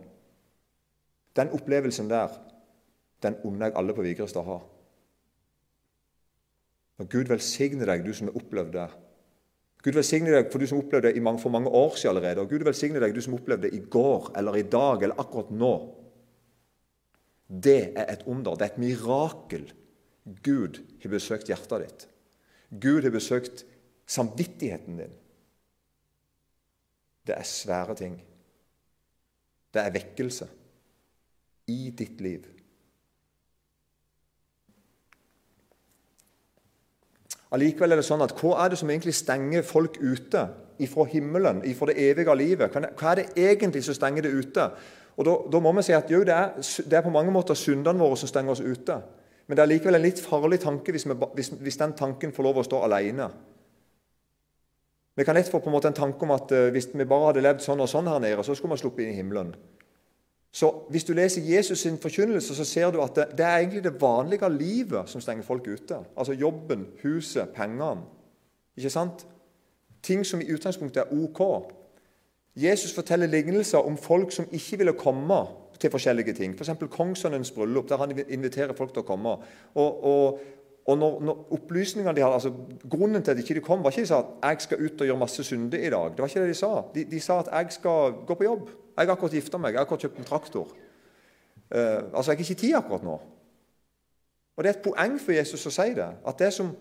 Den 1.37 1.51
opplevelsen 1.51 2.11
der, 2.11 2.29
den 3.23 3.37
unner 3.45 3.67
jeg 3.67 3.77
alle 3.77 3.95
på 3.95 4.03
Vigrestad 4.03 4.43
å 4.43 4.45
ha. 4.45 4.61
Og 6.99 7.09
Gud 7.11 7.31
velsigne 7.31 7.87
deg, 7.87 8.05
du 8.07 8.13
som 8.15 8.31
har 8.31 8.37
opplevd 8.39 8.73
det. 8.73 8.89
Gud 9.85 9.99
velsigne 9.99 10.33
deg 10.33 10.49
for 10.53 10.63
du 10.63 10.69
som 10.69 10.81
opplevde 10.81 11.13
det 11.13 11.41
for 11.43 11.53
mange 11.53 11.69
år 11.69 11.97
siden 11.99 12.17
allerede. 12.17 12.41
Og 12.41 12.49
Gud 12.49 12.65
velsigne 12.65 13.03
deg 13.03 13.13
du 13.13 13.21
som 13.21 13.37
opplevde 13.37 13.69
det 13.69 13.77
i 13.77 13.85
går 13.85 14.31
eller 14.39 14.57
i 14.57 14.65
dag 14.65 15.03
eller 15.03 15.21
akkurat 15.21 15.51
nå. 15.53 15.75
Det 17.49 17.93
er 17.93 18.09
et 18.09 18.25
under. 18.27 18.57
Det 18.57 18.65
er 18.65 18.73
et 18.73 18.81
mirakel. 18.81 19.69
Gud 20.43 20.81
har 21.03 21.13
besøkt 21.13 21.53
hjertet 21.53 21.85
ditt. 21.85 22.07
Gud 22.81 23.05
har 23.05 23.13
besøkt 23.13 23.67
samvittigheten 24.09 25.03
din. 25.03 25.13
Det 27.25 27.37
er 27.37 27.49
svære 27.49 27.97
ting. 28.01 28.17
Det 29.75 29.83
er 29.83 29.93
vekkelse 29.93 30.49
i 31.69 31.91
ditt 31.97 32.21
liv. 32.25 32.49
Allikevel 37.55 37.95
er 37.95 38.01
det 38.01 38.07
sånn 38.07 38.25
at 38.25 38.35
hva 38.41 38.57
er 38.65 38.73
det 38.73 38.81
som 38.81 38.91
egentlig 38.91 39.15
stenger 39.15 39.63
folk 39.67 40.01
ute 40.03 40.49
ifra 40.83 41.07
himmelen, 41.07 41.63
ifra 41.69 41.93
det 41.93 42.01
evige 42.03 42.35
livet? 42.35 42.75
Hva 42.75 43.13
er 43.13 43.23
det 43.23 43.27
egentlig 43.39 43.85
som 43.87 43.95
stenger 43.95 44.27
det 44.27 44.35
ute? 44.35 44.69
Og 45.15 45.27
Da, 45.29 45.35
da 45.53 45.61
må 45.63 45.71
vi 45.77 45.85
si 45.87 45.95
at 45.95 46.11
jo, 46.11 46.25
det, 46.27 46.35
er, 46.35 46.57
det 46.91 46.99
er 46.99 47.05
på 47.05 47.13
mange 47.15 47.31
måter 47.31 47.55
syndene 47.55 48.03
våre 48.03 48.19
som 48.19 48.29
stenger 48.29 48.57
oss 48.57 48.65
ute. 48.65 48.97
Men 49.47 49.57
det 49.57 49.63
er 49.63 49.71
likevel 49.71 49.99
en 49.99 50.03
litt 50.03 50.23
farlig 50.25 50.59
tanke 50.65 50.91
hvis, 50.95 51.07
vi, 51.07 51.15
hvis, 51.37 51.53
hvis 51.61 51.79
den 51.79 51.93
tanken 51.95 52.33
får 52.35 52.49
lov 52.49 52.59
å 52.59 52.65
stå 52.67 52.81
alene. 52.87 53.29
Vi 55.15 55.25
kan 55.25 55.37
lett 55.39 55.51
få 55.53 55.61
på 55.63 55.71
en 55.71 55.77
måte 55.77 55.93
en 55.93 55.95
tanke 55.95 56.27
om 56.27 56.33
at 56.35 56.51
uh, 56.51 56.73
hvis 56.75 56.89
vi 56.91 57.07
bare 57.07 57.29
hadde 57.29 57.45
levd 57.45 57.63
sånn 57.63 57.83
og 57.85 57.91
sånn 57.91 58.11
her 58.11 58.23
nede, 58.25 58.43
så 58.43 58.57
skulle 58.57 58.75
vi 58.75 58.83
sluppet 58.83 59.05
inn 59.05 59.13
i 59.13 59.19
himmelen. 59.21 59.53
Så 60.55 60.71
Hvis 60.91 61.05
du 61.05 61.13
leser 61.13 61.43
Jesus 61.43 61.79
sin 61.79 61.99
forkynnelse, 61.99 62.55
så 62.55 62.65
ser 62.65 62.91
du 62.91 63.01
at 63.03 63.17
det, 63.17 63.25
det, 63.39 63.47
er 63.47 63.57
egentlig 63.59 63.85
det 63.85 64.01
vanlige 64.01 64.51
livet 64.59 65.09
som 65.11 65.21
stenger 65.21 65.43
folk 65.43 65.67
ute. 65.67 65.97
Altså 66.17 66.33
jobben, 66.33 66.87
huset, 67.03 67.49
pengene. 67.49 68.01
Ikke 68.77 68.91
sant? 68.91 69.27
Ting 70.03 70.27
som 70.27 70.41
i 70.41 70.53
utgangspunktet 70.53 71.03
er 71.03 71.25
ok. 71.25 71.73
Jesus 72.57 72.95
forteller 72.95 73.27
lignelser 73.27 73.79
om 73.79 73.97
folk 73.97 74.33
som 74.33 74.47
ikke 74.53 74.79
ville 74.79 74.93
komme 74.93 75.41
til 75.81 75.91
forskjellige 75.91 76.33
ting. 76.33 76.55
F.eks. 76.55 76.71
For 76.79 76.87
kongssønnens 76.87 77.51
bryllup, 77.51 77.89
der 77.89 77.97
han 77.97 78.15
inviterer 78.29 78.77
folk 78.79 78.93
til 78.95 79.03
å 79.03 79.09
komme. 79.09 79.37
Og, 79.75 80.05
og, 80.05 80.39
og 80.85 80.99
når, 80.99 81.21
når, 81.21 81.47
opplysningene 81.57 82.17
de 82.17 82.23
hadde, 82.23 82.35
altså 82.35 82.53
Grunnen 82.91 83.23
til 83.23 83.31
at 83.31 83.37
de 83.37 83.43
ikke 83.43 83.61
kom, 83.61 83.85
var 83.85 83.91
ikke 83.91 84.03
de 84.03 84.07
sa 84.07 84.19
at 84.19 84.27
'jeg 84.43 84.57
skal 84.61 84.85
ut 84.85 85.01
og 85.01 85.07
gjøre 85.07 85.19
masse 85.19 85.45
synder 85.45 85.79
i 85.79 85.91
dag'. 85.91 86.11
Det 86.11 86.19
var 86.19 86.27
ikke 86.27 86.41
det 86.41 86.49
de 86.49 86.55
sa. 86.55 86.83
De, 86.95 87.05
de 87.05 87.21
sa 87.21 87.39
at 87.39 87.49
'jeg 87.53 87.67
skal 87.73 88.13
gå 88.27 88.35
på 88.35 88.45
jobb'. 88.45 88.71
Jeg 88.99 89.07
har 89.07 89.13
akkurat 89.13 89.33
gifta 89.33 89.59
meg, 89.59 89.73
jeg 89.73 89.79
har 89.79 89.85
akkurat 89.85 90.01
kjøpt 90.01 90.19
en 90.19 90.25
traktor. 90.25 90.69
Uh, 91.75 91.81
altså, 92.15 92.31
Jeg 92.31 92.37
har 92.37 92.51
ikke 92.51 92.55
tid 92.55 92.75
akkurat 92.75 93.03
nå. 93.03 93.21
Og 94.57 94.65
Det 94.65 94.71
er 94.71 94.79
et 94.79 94.95
poeng 94.95 95.21
for 95.21 95.33
Jesus 95.33 95.67
å 95.67 95.71
si 95.71 95.95
det. 95.95 96.11
At 96.27 96.39
det 96.39 96.53
som, 96.53 96.77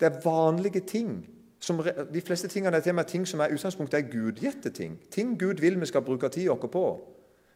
det 0.00 0.06
er 0.06 0.20
vanlige 0.24 0.80
ting. 0.80 1.26
Som, 1.60 1.82
de 2.14 2.20
fleste 2.20 2.48
tingene 2.48 2.76
er, 2.76 2.80
til 2.80 3.04
ting 3.04 3.28
som 3.28 3.40
er 3.40 3.52
utgangspunktet 3.52 3.98
er 3.98 4.10
gudgitte 4.10 4.70
ting. 4.70 4.98
Ting 5.10 5.40
Gud 5.40 5.60
vil 5.60 5.80
vi 5.80 5.86
skal 5.86 6.02
bruke 6.02 6.28
tida 6.28 6.52
vår 6.52 6.68
på. 6.72 7.00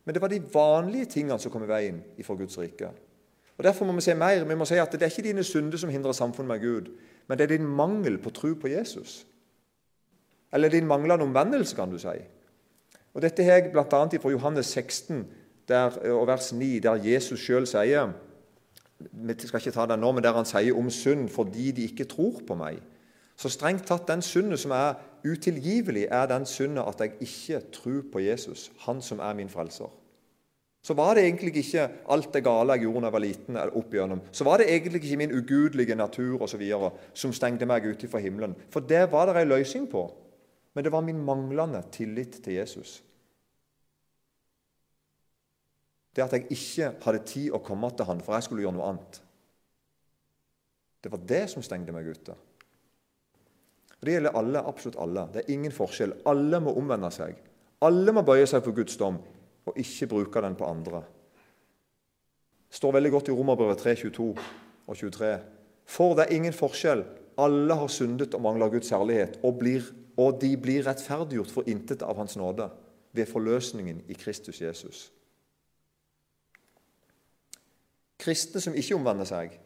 Men 0.05 0.15
det 0.15 0.23
var 0.23 0.29
de 0.29 0.43
vanlige 0.55 1.05
tingene 1.05 1.39
som 1.39 1.53
kom 1.53 1.65
i 1.65 1.67
veien 1.67 2.03
for 2.23 2.37
Guds 2.37 2.59
rike. 2.59 2.91
Og 3.59 3.65
Derfor 3.65 3.85
må 3.85 3.93
vi 3.93 4.01
se 4.01 4.15
mer. 4.15 4.45
Vi 4.45 4.55
må 4.55 4.65
si 4.65 4.75
at 4.75 4.93
Det 4.93 5.03
er 5.03 5.13
ikke 5.13 5.29
dine 5.29 5.45
synder 5.45 5.79
som 5.79 5.91
hindrer 5.91 6.13
samfunnet 6.13 6.49
med 6.49 6.61
Gud, 6.61 6.91
men 7.29 7.39
det 7.39 7.45
er 7.45 7.57
din 7.57 7.67
mangel 7.67 8.19
på 8.19 8.31
tro 8.31 8.55
på 8.55 8.69
Jesus. 8.69 9.27
Eller 10.53 10.69
din 10.69 10.87
manglende 10.87 11.25
omvendelse, 11.25 11.77
kan 11.77 11.91
du 11.91 11.99
si. 11.99 12.19
Og 13.15 13.23
Dette 13.23 13.45
har 13.45 13.53
jeg 13.53 13.73
bl.a. 13.73 13.83
fra 13.83 14.31
Johannes 14.31 14.67
16 14.67 15.27
der, 15.69 16.11
og 16.11 16.27
vers 16.27 16.53
9, 16.53 16.79
der 16.79 16.95
Jesus 16.95 17.41
sjøl 17.41 17.67
sier 17.67 18.13
Vi 18.99 19.35
skal 19.39 19.61
ikke 19.61 19.75
ta 19.75 19.87
det 19.87 19.99
nå, 19.99 20.13
men 20.13 20.25
der 20.25 20.35
han 20.35 20.47
sier 20.47 20.77
om 20.79 20.91
synd 20.91 21.29
fordi 21.29 21.71
de 21.71 21.89
ikke 21.89 22.05
tror 22.05 22.41
på 22.47 22.55
meg. 22.55 22.79
Så 23.37 23.51
strengt 23.51 23.87
tatt 23.87 24.07
den 24.09 24.23
synden 24.23 24.59
som 24.59 24.71
er 24.71 24.95
utilgivelig, 25.27 26.07
er 26.11 26.27
den 26.31 26.47
synden 26.47 26.79
at 26.79 27.01
jeg 27.01 27.13
ikke 27.21 27.61
tror 27.73 28.03
på 28.13 28.23
Jesus, 28.23 28.71
han 28.87 29.03
som 29.03 29.19
er 29.19 29.35
min 29.35 29.49
frelser. 29.49 29.91
Så 30.85 30.93
var 30.95 31.15
det 31.17 31.23
egentlig 31.25 31.55
ikke 31.63 31.87
alt 32.13 32.35
det 32.35 32.43
gale 32.45 32.75
jeg 32.77 32.85
gjorde 32.85 33.01
da 33.01 33.09
jeg 33.09 33.15
var 33.15 33.23
liten, 33.25 33.57
opp 33.81 33.95
igjennom. 33.95 34.21
Så 34.37 34.45
var 34.45 34.61
det 34.61 34.67
egentlig 34.69 35.01
ikke 35.01 35.17
min 35.17 35.33
ugudelige 35.33 35.97
natur 35.97 36.43
og 36.43 36.49
så 36.51 36.59
videre, 36.61 36.91
som 37.17 37.33
stengte 37.33 37.65
meg 37.65 37.87
ute 37.89 38.09
fra 38.13 38.21
himmelen. 38.21 38.53
For 38.69 38.85
det 38.85 39.07
var 39.13 39.31
det 39.31 39.41
en 39.41 39.49
løsning 39.49 39.87
på. 39.89 40.03
Men 40.77 40.85
det 40.85 40.93
var 40.93 41.07
min 41.07 41.23
manglende 41.25 41.81
tillit 41.95 42.37
til 42.45 42.59
Jesus. 42.59 42.99
Det 46.15 46.23
at 46.23 46.37
jeg 46.37 46.53
ikke 46.53 46.91
hadde 47.07 47.23
tid 47.33 47.55
å 47.57 47.63
komme 47.65 47.89
til 47.97 48.05
han, 48.11 48.21
for 48.21 48.37
jeg 48.37 48.45
skulle 48.45 48.67
gjøre 48.67 48.77
noe 48.77 48.91
annet. 48.93 49.21
Det 51.01 51.13
var 51.15 51.23
det 51.33 51.47
som 51.55 51.65
stengte 51.65 51.95
meg 51.97 52.11
ute. 52.13 52.37
Og 53.97 54.05
Det 54.05 54.19
gjelder 54.19 54.37
alle, 54.37 54.61
absolutt 54.69 55.01
alle. 55.01 55.25
Det 55.33 55.47
er 55.47 55.55
ingen 55.57 55.73
forskjell. 55.73 56.13
Alle 56.29 56.61
må 56.61 56.77
omvende 56.77 57.09
seg. 57.15 57.41
Alle 57.81 58.13
må 58.13 58.21
bøye 58.21 58.45
seg 58.47 58.61
for 58.61 58.77
Guds 58.77 59.01
dom 59.01 59.17
og 59.67 59.79
ikke 59.81 60.07
bruke 60.11 60.43
den 60.45 60.57
på 60.59 60.69
andre. 60.69 61.03
Det 62.69 62.77
står 62.81 62.93
veldig 62.97 63.11
godt 63.11 63.29
i 63.29 63.35
Romerbrevet 63.37 63.79
3, 63.79 63.95
22 63.95 64.29
og 64.87 64.97
23. 64.97 65.35
For 65.87 66.17
det 66.17 66.27
er 66.27 66.37
ingen 66.37 66.53
forskjell. 66.53 67.05
Alle 67.39 67.75
har 67.75 67.91
syndet 67.91 68.35
og 68.35 68.43
mangler 68.43 68.71
Guds 68.71 68.91
herlighet, 68.95 69.39
og, 69.43 69.59
blir, 69.59 69.87
og 70.17 70.41
de 70.43 70.53
blir 70.61 70.87
rettferdiggjort 70.87 71.51
for 71.51 71.71
intet 71.71 72.03
av 72.03 72.19
Hans 72.19 72.37
nåde 72.39 72.69
ved 73.15 73.31
forløsningen 73.31 74.03
i 74.09 74.17
Kristus 74.19 74.61
Jesus. 74.63 75.09
Kristne 78.19 78.63
som 78.63 78.75
ikke 78.79 78.97
omvender 78.97 79.29
seg, 79.29 79.59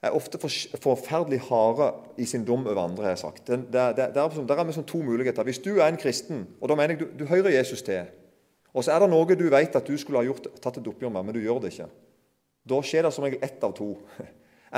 er 0.00 0.16
ofte 0.16 0.38
forferdelig 0.80 1.42
harde 1.50 1.90
i 2.18 2.24
sin 2.24 2.44
dom 2.48 2.64
over 2.66 2.78
andre. 2.82 3.02
har 3.02 3.10
jeg 3.10 3.18
sagt. 3.18 3.46
Der, 3.46 3.56
der, 3.56 3.92
der, 3.92 4.28
der 4.28 4.56
er 4.56 4.64
vi 4.64 4.72
som 4.72 4.84
to 4.84 5.02
muligheter. 5.02 5.42
Hvis 5.42 5.58
du 5.58 5.76
er 5.76 5.88
en 5.88 5.96
kristen, 5.96 6.46
og 6.60 6.68
da 6.68 6.74
mener 6.74 6.94
jeg 6.94 7.00
du, 7.00 7.06
du 7.18 7.24
hører 7.24 7.50
Jesus 7.50 7.82
til, 7.82 8.06
Og 8.70 8.84
så 8.84 8.94
er 8.94 9.02
det 9.02 9.10
noe 9.10 9.38
du 9.38 9.48
vet 9.50 9.76
at 9.76 9.88
du 9.88 9.96
skulle 9.98 10.22
ha 10.22 10.28
gjort, 10.28 10.46
tatt 10.62 10.78
et 10.78 10.90
oppgjør 10.90 11.12
med, 11.14 11.26
men 11.26 11.36
du 11.36 11.42
gjør 11.42 11.62
det 11.64 11.72
ikke. 11.74 11.88
Da 12.70 12.78
skjer 12.84 13.06
det 13.06 13.14
som 13.16 13.26
regel 13.26 13.42
ett 13.42 13.64
av 13.66 13.74
to. 13.76 13.94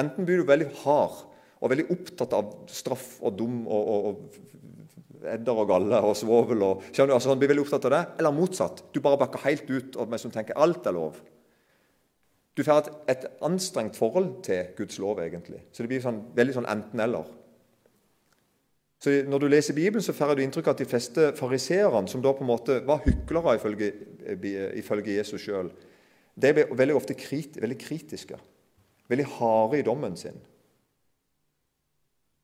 Enten 0.00 0.26
blir 0.28 0.40
du 0.40 0.48
veldig 0.48 0.70
hard 0.85 1.26
og 1.62 1.70
veldig 1.70 1.90
opptatt 1.94 2.33
av 2.35 2.55
straff 2.72 3.18
og 3.22 3.37
dum 3.38 3.61
og, 3.70 3.90
og, 3.92 4.07
og 4.09 5.28
edder 5.35 5.61
og 5.62 5.68
galle 5.70 6.00
og 6.02 6.16
svovel. 6.18 6.64
Og, 6.66 6.88
skjønner 6.90 7.12
du, 7.12 7.18
altså, 7.18 7.33
han 7.33 7.42
blir 7.42 7.52
veldig 7.52 7.66
opptatt 7.66 7.87
av 7.90 7.94
det, 7.94 8.02
Eller 8.18 8.35
motsatt. 8.35 8.83
Du 8.94 9.00
bare 9.05 9.20
bakker 9.20 9.44
helt 9.46 9.70
ut 9.70 10.00
og 10.00 10.16
som 10.18 10.35
tenker 10.35 10.59
alt 10.59 10.88
er 10.88 10.96
lov. 10.96 11.20
Du 12.57 12.64
får 12.64 12.83
et, 12.83 12.90
et, 13.14 13.28
anstrengt 13.40 13.96
forhold 13.96 14.42
til 14.44 14.74
Guds 14.76 14.98
lov, 15.00 15.22
egentlig. 15.24 15.62
Så 15.72 15.85
det 15.85 15.92
blir 15.92 16.02
sånn, 16.05 16.18
veldig 16.37 16.57
sånn 16.59 16.68
enten-eller. 16.68 17.31
Så 19.03 19.11
Når 19.27 19.38
du 19.38 19.49
leser 19.49 19.75
Bibelen, 19.75 20.03
så 20.03 20.12
får 20.15 20.37
du 20.38 20.45
inntrykk 20.45 20.69
av 20.69 20.77
at 20.77 20.79
de 20.79 20.87
fleste 20.87 21.33
fariseerne, 21.35 22.09
som 22.09 22.23
da 22.23 22.31
på 22.33 22.45
en 22.45 22.53
måte 22.53 22.77
var 22.87 23.01
hyklere 23.03 23.57
ifølge, 23.59 23.88
ifølge 24.79 25.17
Jesus 25.17 25.43
sjøl, 25.43 25.73
de 26.38 26.53
ble 26.55 26.69
veldig 26.71 26.95
ofte 26.95 27.17
krit, 27.19 27.59
veldig 27.61 27.79
kritiske. 27.81 28.38
Veldig 29.11 29.27
harde 29.41 29.81
i 29.81 29.87
dommen 29.87 30.15
sin. 30.17 30.38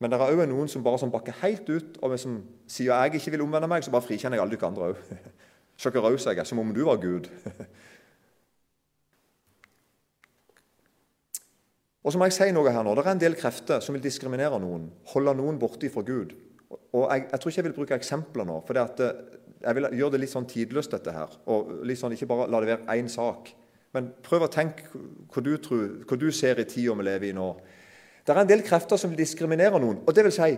Men 0.03 0.11
det 0.11 0.19
er 0.19 0.35
òg 0.35 0.43
noen 0.51 0.71
som 0.71 0.83
bare 0.83 0.99
som 0.99 1.15
bakker 1.15 1.39
helt 1.45 1.71
ut, 1.71 2.03
og 2.03 2.19
som 2.19 2.41
sier 2.67 2.91
at 2.95 3.13
jeg 3.13 3.23
ikke 3.23 3.37
vil 3.37 3.47
omvende 3.47 3.71
meg, 3.71 3.87
så 3.87 3.95
bare 3.95 4.07
frikjenner 4.09 4.39
jeg 4.39 4.43
alle 4.43 4.59
dere 4.59 4.73
andre 4.73 4.91
òg. 4.91 5.31
Så 5.79 5.95
hvor 5.95 6.09
raus 6.09 6.27
jeg 6.27 6.39
er, 6.43 6.43
som 6.43 6.59
om 6.59 6.75
du 6.75 6.83
var 6.91 6.99
Gud. 6.99 7.31
Og 12.03 12.11
så 12.11 12.19
må 12.19 12.27
jeg 12.27 12.35
si 12.35 12.47
noe 12.51 12.71
her 12.73 12.83
nå. 12.83 12.95
Det 12.97 13.03
er 13.05 13.11
en 13.13 13.21
del 13.21 13.35
krefter 13.39 13.83
som 13.85 13.95
vil 13.95 14.03
diskriminere 14.03 14.59
noen, 14.59 14.89
holde 15.13 15.35
noen 15.39 15.59
borte 15.61 15.91
fra 15.93 16.03
Gud. 16.03 16.33
Og 16.69 17.05
jeg, 17.09 17.29
jeg, 17.31 17.41
tror 17.41 17.51
ikke 17.51 17.61
jeg 17.61 17.67
vil 17.69 17.77
bruke 17.77 17.97
eksempler 17.97 18.49
nå, 18.49 18.59
for 18.67 18.77
det 18.77 19.05
eh, 19.05 19.21
jeg 19.63 19.75
vil 19.75 19.89
gjøre 19.99 20.15
det 20.15 20.21
litt 20.23 20.33
sånn 20.33 20.49
tidløst, 20.49 20.93
dette 20.95 21.15
her. 21.15 21.33
Og 21.51 21.73
sånn, 21.99 22.15
Ikke 22.15 22.29
bare 22.31 22.47
la 22.53 22.61
det 22.63 22.71
være 22.71 22.99
én 22.99 23.09
sak. 23.11 23.51
Men 23.97 24.11
prøv 24.23 24.45
å 24.47 24.53
tenke 24.53 24.87
hva 25.33 25.43
du, 25.43 25.55
tror, 25.63 25.87
hva 26.05 26.19
du 26.21 26.29
ser 26.35 26.61
i 26.61 26.67
tida 26.69 26.95
vi 26.95 27.07
lever 27.07 27.31
i 27.31 27.37
nå. 27.37 27.49
Det 28.23 28.35
er 28.35 28.43
en 28.43 28.51
del 28.51 28.63
krefter 28.63 29.01
som 29.01 29.11
vil 29.11 29.23
diskriminere 29.23 29.81
noen. 29.81 30.03
Og 30.05 30.15
det 30.15 30.27
vil 30.27 30.35
si, 30.37 30.51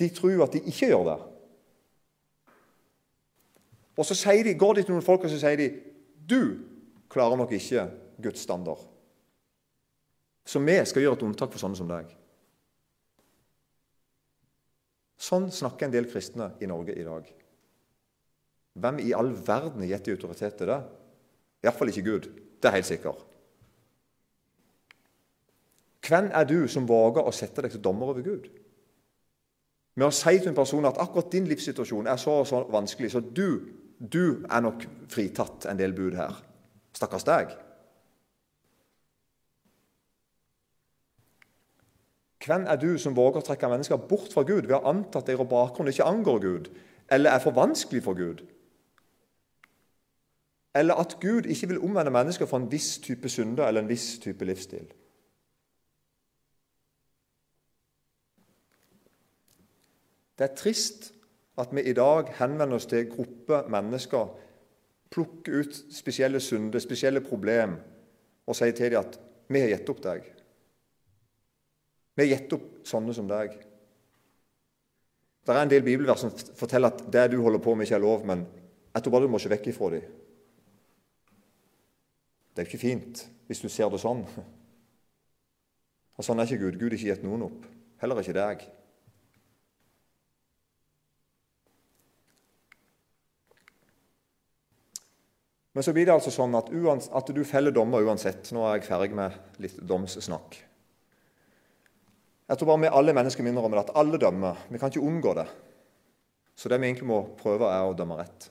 de 0.00 0.08
tror 0.16 0.46
at 0.46 0.56
de 0.56 0.64
ikke 0.72 0.88
gjør 0.88 1.04
det. 1.10 1.18
Og 4.00 4.06
så 4.08 4.16
de, 4.16 4.54
går 4.56 4.78
de 4.78 4.86
til 4.86 4.94
noen 4.94 5.04
folk 5.04 5.26
og 5.26 5.30
så 5.30 5.38
sier 5.42 5.60
de, 5.60 5.68
du 6.24 6.40
klarer 7.12 7.36
nok 7.36 7.52
ikke 7.52 7.84
Guds 8.22 8.40
standard. 8.40 8.80
Så 10.46 10.62
vi 10.64 10.78
skal 10.88 11.04
gjøre 11.04 11.20
et 11.20 11.26
unntak 11.28 11.52
for 11.52 11.60
sånne 11.60 11.76
som 11.76 11.90
deg. 11.90 12.08
Sånn 15.20 15.50
snakker 15.52 15.86
en 15.86 15.92
del 15.94 16.08
kristne 16.08 16.54
i 16.64 16.68
Norge 16.70 16.94
i 16.96 17.04
dag. 17.04 17.26
Hvem 18.80 19.00
i 19.04 19.12
all 19.16 19.34
verden 19.34 19.82
har 19.84 19.90
gitt 19.92 20.06
de 20.08 20.14
autoritet 20.16 20.56
til 20.56 20.70
det? 20.70 20.78
Iallfall 21.64 21.92
ikke 21.92 22.06
Gud. 22.06 22.30
Det 22.60 22.70
er 22.70 22.78
helt 22.78 22.88
sikkert. 22.88 23.26
Hvem 26.06 26.30
er 26.32 26.46
du 26.48 26.64
som 26.72 26.88
våger 26.88 27.26
å 27.26 27.34
sette 27.34 27.62
deg 27.62 27.74
til 27.74 27.82
dommer 27.84 28.14
over 28.14 28.24
Gud? 28.24 28.48
Med 30.00 30.06
å 30.08 30.14
si 30.14 30.38
til 30.38 30.52
en 30.52 30.56
person 30.56 30.88
at 30.88 30.98
akkurat 31.02 31.28
din 31.32 31.48
livssituasjon 31.50 32.08
er 32.08 32.20
så 32.20 32.40
og 32.40 32.48
så 32.48 32.62
vanskelig, 32.72 33.10
så 33.12 33.20
du, 33.20 33.60
du 33.98 34.46
er 34.48 34.64
nok 34.64 34.86
fritatt 35.12 35.68
en 35.68 35.78
del 35.78 35.92
bud 35.96 36.16
her. 36.16 36.38
Stakkars 36.96 37.26
deg. 37.28 37.52
Hvem 42.46 42.64
er 42.66 42.76
du 42.80 42.94
som 42.98 43.16
våger 43.16 43.42
å 43.42 43.44
trekke 43.44 43.68
mennesker 43.68 44.00
bort 44.08 44.32
fra 44.32 44.44
Gud 44.48 44.64
ved 44.64 44.78
å 44.78 44.86
anta 44.88 45.20
at 45.20 45.28
deres 45.28 45.48
bakgrunn 45.48 45.90
ikke 45.92 46.08
angår 46.08 46.40
Gud, 46.40 46.70
eller 47.12 47.34
er 47.34 47.42
for 47.44 47.56
vanskelig 47.56 48.02
for 48.06 48.16
Gud? 48.16 48.40
Eller 50.74 50.94
at 51.02 51.18
Gud 51.20 51.50
ikke 51.50 51.72
vil 51.72 51.82
omvende 51.84 52.14
mennesker 52.14 52.46
fra 52.46 52.62
en 52.62 52.70
viss 52.72 52.98
type 53.02 53.28
synder 53.28 53.66
eller 53.66 53.82
en 53.84 53.90
viss 53.90 54.14
type 54.22 54.46
livsstil? 54.46 54.86
Det 60.38 60.46
er 60.46 60.56
trist 60.56 61.10
at 61.60 61.74
vi 61.76 61.82
i 61.84 61.92
dag 61.92 62.30
henvender 62.38 62.78
oss 62.78 62.88
til 62.88 63.10
grupper 63.10 63.66
mennesker, 63.68 64.30
plukker 65.12 65.60
ut 65.60 65.80
spesielle 65.92 66.40
synder, 66.40 66.80
spesielle 66.80 67.20
problem, 67.20 67.74
og 68.46 68.56
sier 68.56 68.72
til 68.72 68.94
dem 68.94 69.04
at 69.04 69.20
'vi 69.48 69.60
har 69.60 69.68
gitt 69.68 69.90
opp 69.90 70.00
deg'. 70.00 70.39
Vi 72.20 72.26
har 72.26 72.36
gitt 72.36 72.52
opp 72.52 72.64
sånne 72.84 73.14
som 73.16 73.28
deg. 73.30 73.54
Det 75.40 75.54
er 75.54 75.60
en 75.62 75.70
del 75.72 75.80
bibelvers 75.86 76.20
som 76.20 76.34
forteller 76.58 76.92
at 76.92 77.06
det 77.08 77.22
du 77.32 77.38
holder 77.40 77.62
på 77.64 77.72
med, 77.72 77.88
ikke 77.88 77.96
er 77.96 78.02
lov, 78.04 78.26
men 78.28 78.42
jeg 78.92 79.00
tror 79.06 79.14
bare 79.14 79.24
du 79.24 79.32
må 79.32 79.40
ikke 79.40 79.54
vekk 79.54 79.70
ifra 79.72 79.88
dem. 79.94 80.04
Det 82.52 82.60
er 82.60 82.68
ikke 82.68 82.82
fint 82.82 83.24
hvis 83.48 83.64
du 83.64 83.70
ser 83.72 83.88
det 83.88 84.02
sånn. 84.04 84.20
Og 86.20 86.28
Sånn 86.28 86.44
er 86.44 86.44
ikke 86.44 86.60
Gud. 86.66 86.76
Gud 86.76 86.90
har 86.92 86.98
ikke 86.98 87.08
gitt 87.14 87.24
noen 87.24 87.48
opp. 87.48 87.64
Heller 88.04 88.20
ikke 88.20 88.36
deg. 88.36 88.68
Men 95.72 95.88
så 95.88 95.96
blir 95.96 96.04
det 96.04 96.20
altså 96.20 96.36
sånn 96.36 96.52
at, 96.60 96.68
at 96.68 97.32
du 97.32 97.46
feller 97.48 97.72
dommer 97.72 98.04
uansett. 98.04 98.52
Nå 98.52 98.68
er 98.68 98.76
jeg 98.76 98.90
ferdig 98.92 99.16
med 99.16 99.62
litt 99.64 99.80
domssnakk. 99.88 100.66
Jeg 102.50 102.58
tror 102.58 102.72
bare 102.72 102.82
vi 102.82 102.94
alle 102.98 103.12
mennesker 103.14 103.46
minner 103.46 103.62
om 103.62 103.70
det, 103.70 103.84
at 103.84 103.92
alle 104.00 104.18
dømmer. 104.18 104.64
Vi 104.74 104.78
kan 104.82 104.90
ikke 104.90 105.06
unngå 105.06 105.34
det. 105.38 105.46
Så 106.58 106.68
det 106.68 106.80
vi 106.80 106.88
egentlig 106.88 107.06
må 107.06 107.20
prøve, 107.38 107.68
er 107.70 107.86
å 107.86 107.94
dømme 107.94 108.16
rett. 108.18 108.48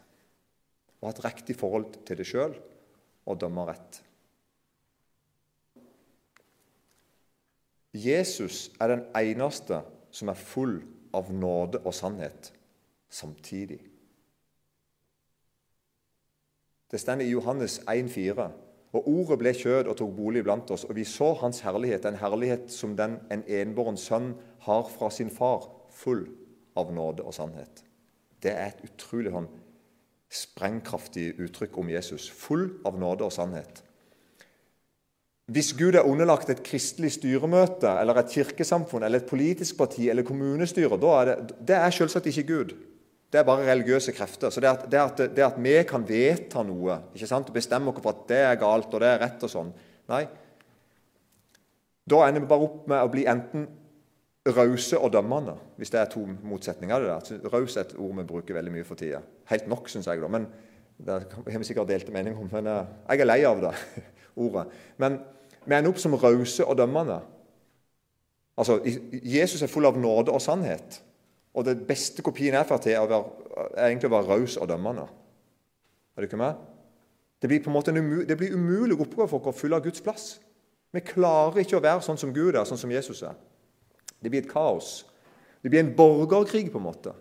Å 1.00 1.10
ha 1.10 1.12
et 1.12 1.20
riktig 1.26 1.58
forhold 1.60 1.98
til 2.08 2.20
det 2.20 2.28
sjøl 2.28 2.56
og 3.28 3.42
dømme 3.42 3.66
rett. 3.68 4.00
Jesus 7.92 8.70
er 8.80 8.94
den 8.94 9.04
eneste 9.20 9.82
som 10.16 10.32
er 10.32 10.40
full 10.40 10.78
av 11.12 11.34
nåde 11.34 11.84
og 11.84 11.92
sannhet 11.96 12.54
samtidig. 13.12 13.82
Det 16.90 17.04
står 17.04 17.26
i 17.26 17.32
Johannes 17.34 17.82
1,4 17.84 18.48
og 18.90 19.06
Ordet 19.08 19.38
ble 19.38 19.54
kjød 19.54 19.90
og 19.92 19.98
tok 20.00 20.16
bolig 20.18 20.42
blant 20.46 20.72
oss, 20.74 20.88
og 20.90 20.96
vi 20.98 21.06
så 21.06 21.34
Hans 21.42 21.62
herlighet, 21.62 22.08
en 22.10 22.18
herlighet 22.18 22.72
som 22.74 22.96
den 22.98 23.20
en 23.30 23.44
enbåren 23.46 23.98
sønn 23.98 24.34
har 24.66 24.88
fra 24.90 25.12
sin 25.14 25.30
far, 25.30 25.68
full 25.94 26.26
av 26.80 26.94
nåde 26.94 27.26
og 27.26 27.36
sannhet. 27.36 27.84
Det 28.42 28.54
er 28.56 28.72
et 28.72 28.86
utrolig 28.88 29.34
sånn 29.36 29.50
sprengkraftig 30.30 31.34
uttrykk 31.42 31.78
om 31.82 31.90
Jesus. 31.92 32.30
Full 32.30 32.70
av 32.86 32.98
nåde 33.02 33.26
og 33.28 33.34
sannhet. 33.34 33.84
Hvis 35.50 35.72
Gud 35.74 35.98
er 35.98 36.06
underlagt 36.06 36.52
et 36.54 36.62
kristelig 36.62 37.16
styremøte 37.16 37.90
eller 37.98 38.22
et 38.22 38.34
kirkesamfunn 38.36 39.04
eller 39.06 39.24
et 39.24 39.30
politisk 39.30 39.80
parti 39.80 40.06
eller 40.10 40.26
kommunestyre, 40.26 40.98
da 41.02 41.14
er 41.18 41.32
det, 41.32 41.56
det 41.72 41.78
er 41.78 41.96
selvsagt 41.96 42.30
ikke 42.30 42.46
Gud. 42.52 42.76
Det 43.30 43.40
er 43.40 43.46
bare 43.46 43.68
religiøse 43.68 44.14
krefter. 44.18 44.50
Så 44.50 44.62
det 44.62 44.70
at, 44.70 44.86
det 44.90 45.00
at, 45.00 45.20
det 45.36 45.46
at 45.46 45.58
vi 45.62 45.76
kan 45.88 46.06
vedta 46.08 46.64
noe 46.66 46.98
ikke 47.14 47.30
sant, 47.30 47.50
og 47.52 47.58
bestemme 47.58 47.92
oss 47.92 48.02
for 48.02 48.16
at 48.16 48.24
det 48.32 48.40
er 48.48 48.62
galt 48.62 48.94
og 48.94 49.04
det 49.04 49.12
er 49.12 49.22
rett 49.26 49.46
og 49.46 49.52
sånn 49.54 49.74
Nei. 50.10 50.24
Da 52.10 52.24
ender 52.26 52.42
vi 52.42 52.50
bare 52.50 52.66
opp 52.66 52.88
med 52.90 53.04
å 53.06 53.12
bli 53.14 53.28
enten 53.30 53.68
rause 54.56 54.98
og 54.98 55.12
dømmende, 55.14 55.54
hvis 55.78 55.92
det 55.94 56.00
er 56.02 56.08
to 56.10 56.24
motsetninger. 56.26 57.00
det 57.00 57.10
der. 57.10 57.50
Raus 57.54 57.78
er 57.78 57.82
et 57.86 57.94
ord 57.98 58.16
vi 58.18 58.26
bruker 58.32 58.58
veldig 58.58 58.72
mye 58.74 58.88
for 58.88 58.98
tida. 58.98 59.20
Helt 59.52 59.68
nok, 59.70 59.90
syns 59.90 60.08
jeg. 60.08 60.22
da, 60.22 60.28
men 60.28 60.48
Det 60.98 61.14
har 61.54 61.60
vi 61.60 61.64
sikkert 61.64 61.88
delte 61.88 62.12
meninger 62.12 62.40
om, 62.42 62.50
men 62.52 62.68
eh, 62.68 62.88
jeg 63.10 63.22
er 63.22 63.26
lei 63.30 63.44
av 63.46 63.62
det 63.62 63.76
ordet. 64.44 64.66
Men 64.98 65.20
vi 65.66 65.76
ender 65.76 65.92
opp 65.92 66.02
som 66.02 66.16
rause 66.16 66.66
og 66.66 66.78
dømmende. 66.78 67.20
Altså, 68.58 68.82
Jesus 69.14 69.62
er 69.62 69.72
full 69.72 69.86
av 69.86 69.98
nåde 69.98 70.34
og 70.34 70.42
sannhet. 70.42 71.00
Og 71.58 71.66
den 71.66 71.86
beste 71.88 72.22
kopien 72.26 72.54
jeg 72.54 72.68
Frp, 72.70 72.86
er, 72.92 73.16
er 73.74 73.88
egentlig 73.88 74.10
å 74.10 74.14
være 74.14 74.36
raus 74.36 74.58
og 74.62 74.70
dømmende. 74.70 75.08
Er 76.16 76.22
du 76.22 76.30
ikke 76.30 76.42
med? 76.42 76.60
Det 77.42 77.50
blir 77.50 77.64
på 77.64 77.72
en 77.72 77.78
måte 77.78 77.94
en 77.94 78.02
umu, 78.02 78.24
det 78.28 78.38
blir 78.38 78.54
umulig 78.54 78.98
oppgave 79.00 79.30
for 79.32 79.40
oss 79.40 79.56
å 79.56 79.62
fylle 79.62 79.80
Guds 79.84 80.04
plass. 80.04 80.28
Vi 80.92 81.02
klarer 81.06 81.62
ikke 81.62 81.78
å 81.78 81.84
være 81.84 82.04
sånn 82.04 82.20
som 82.20 82.34
Gud 82.36 82.56
er, 82.56 82.66
sånn 82.68 82.82
som 82.82 82.92
Jesus 82.92 83.22
er. 83.24 83.38
Det 84.20 84.32
blir 84.32 84.44
et 84.44 84.52
kaos. 84.52 85.06
Det 85.64 85.72
blir 85.72 85.84
en 85.84 85.94
borgerkrig, 85.96 86.72
på 86.72 86.80
en 86.80 86.88
måte. 86.88 87.14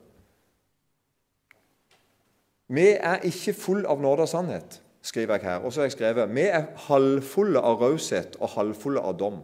Vi 2.69 2.91
er 2.97 3.25
ikke 3.25 3.55
full 3.57 3.87
av 3.89 4.01
nåde 4.03 4.27
og 4.27 4.31
sannhet, 4.31 4.81
skriver 5.05 5.39
jeg 5.39 5.49
her. 5.49 5.63
Og 5.63 5.73
så 5.73 5.83
har 5.83 5.89
jeg 5.89 5.97
skrevet 5.97 6.35
vi 6.35 6.45
er 6.49 6.69
halvfulle 6.89 7.63
av 7.65 7.81
raushet 7.81 8.37
og 8.41 8.53
halvfulle 8.57 9.01
av 9.01 9.17
dom. 9.21 9.41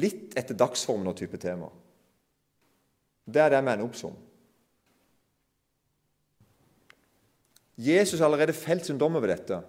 Litt 0.00 0.34
etter 0.38 0.56
dagsformen 0.58 1.12
og 1.12 1.18
type 1.20 1.38
tema. 1.38 1.68
Det 3.24 3.42
er 3.42 3.52
vi 3.54 3.58
ender 3.60 3.84
opp 3.86 3.96
som. 3.96 4.16
Jesus 7.78 8.20
har 8.20 8.28
allerede 8.28 8.52
felt 8.52 8.86
sin 8.86 8.98
dom 8.98 9.16
over 9.16 9.32
dette. 9.32 9.60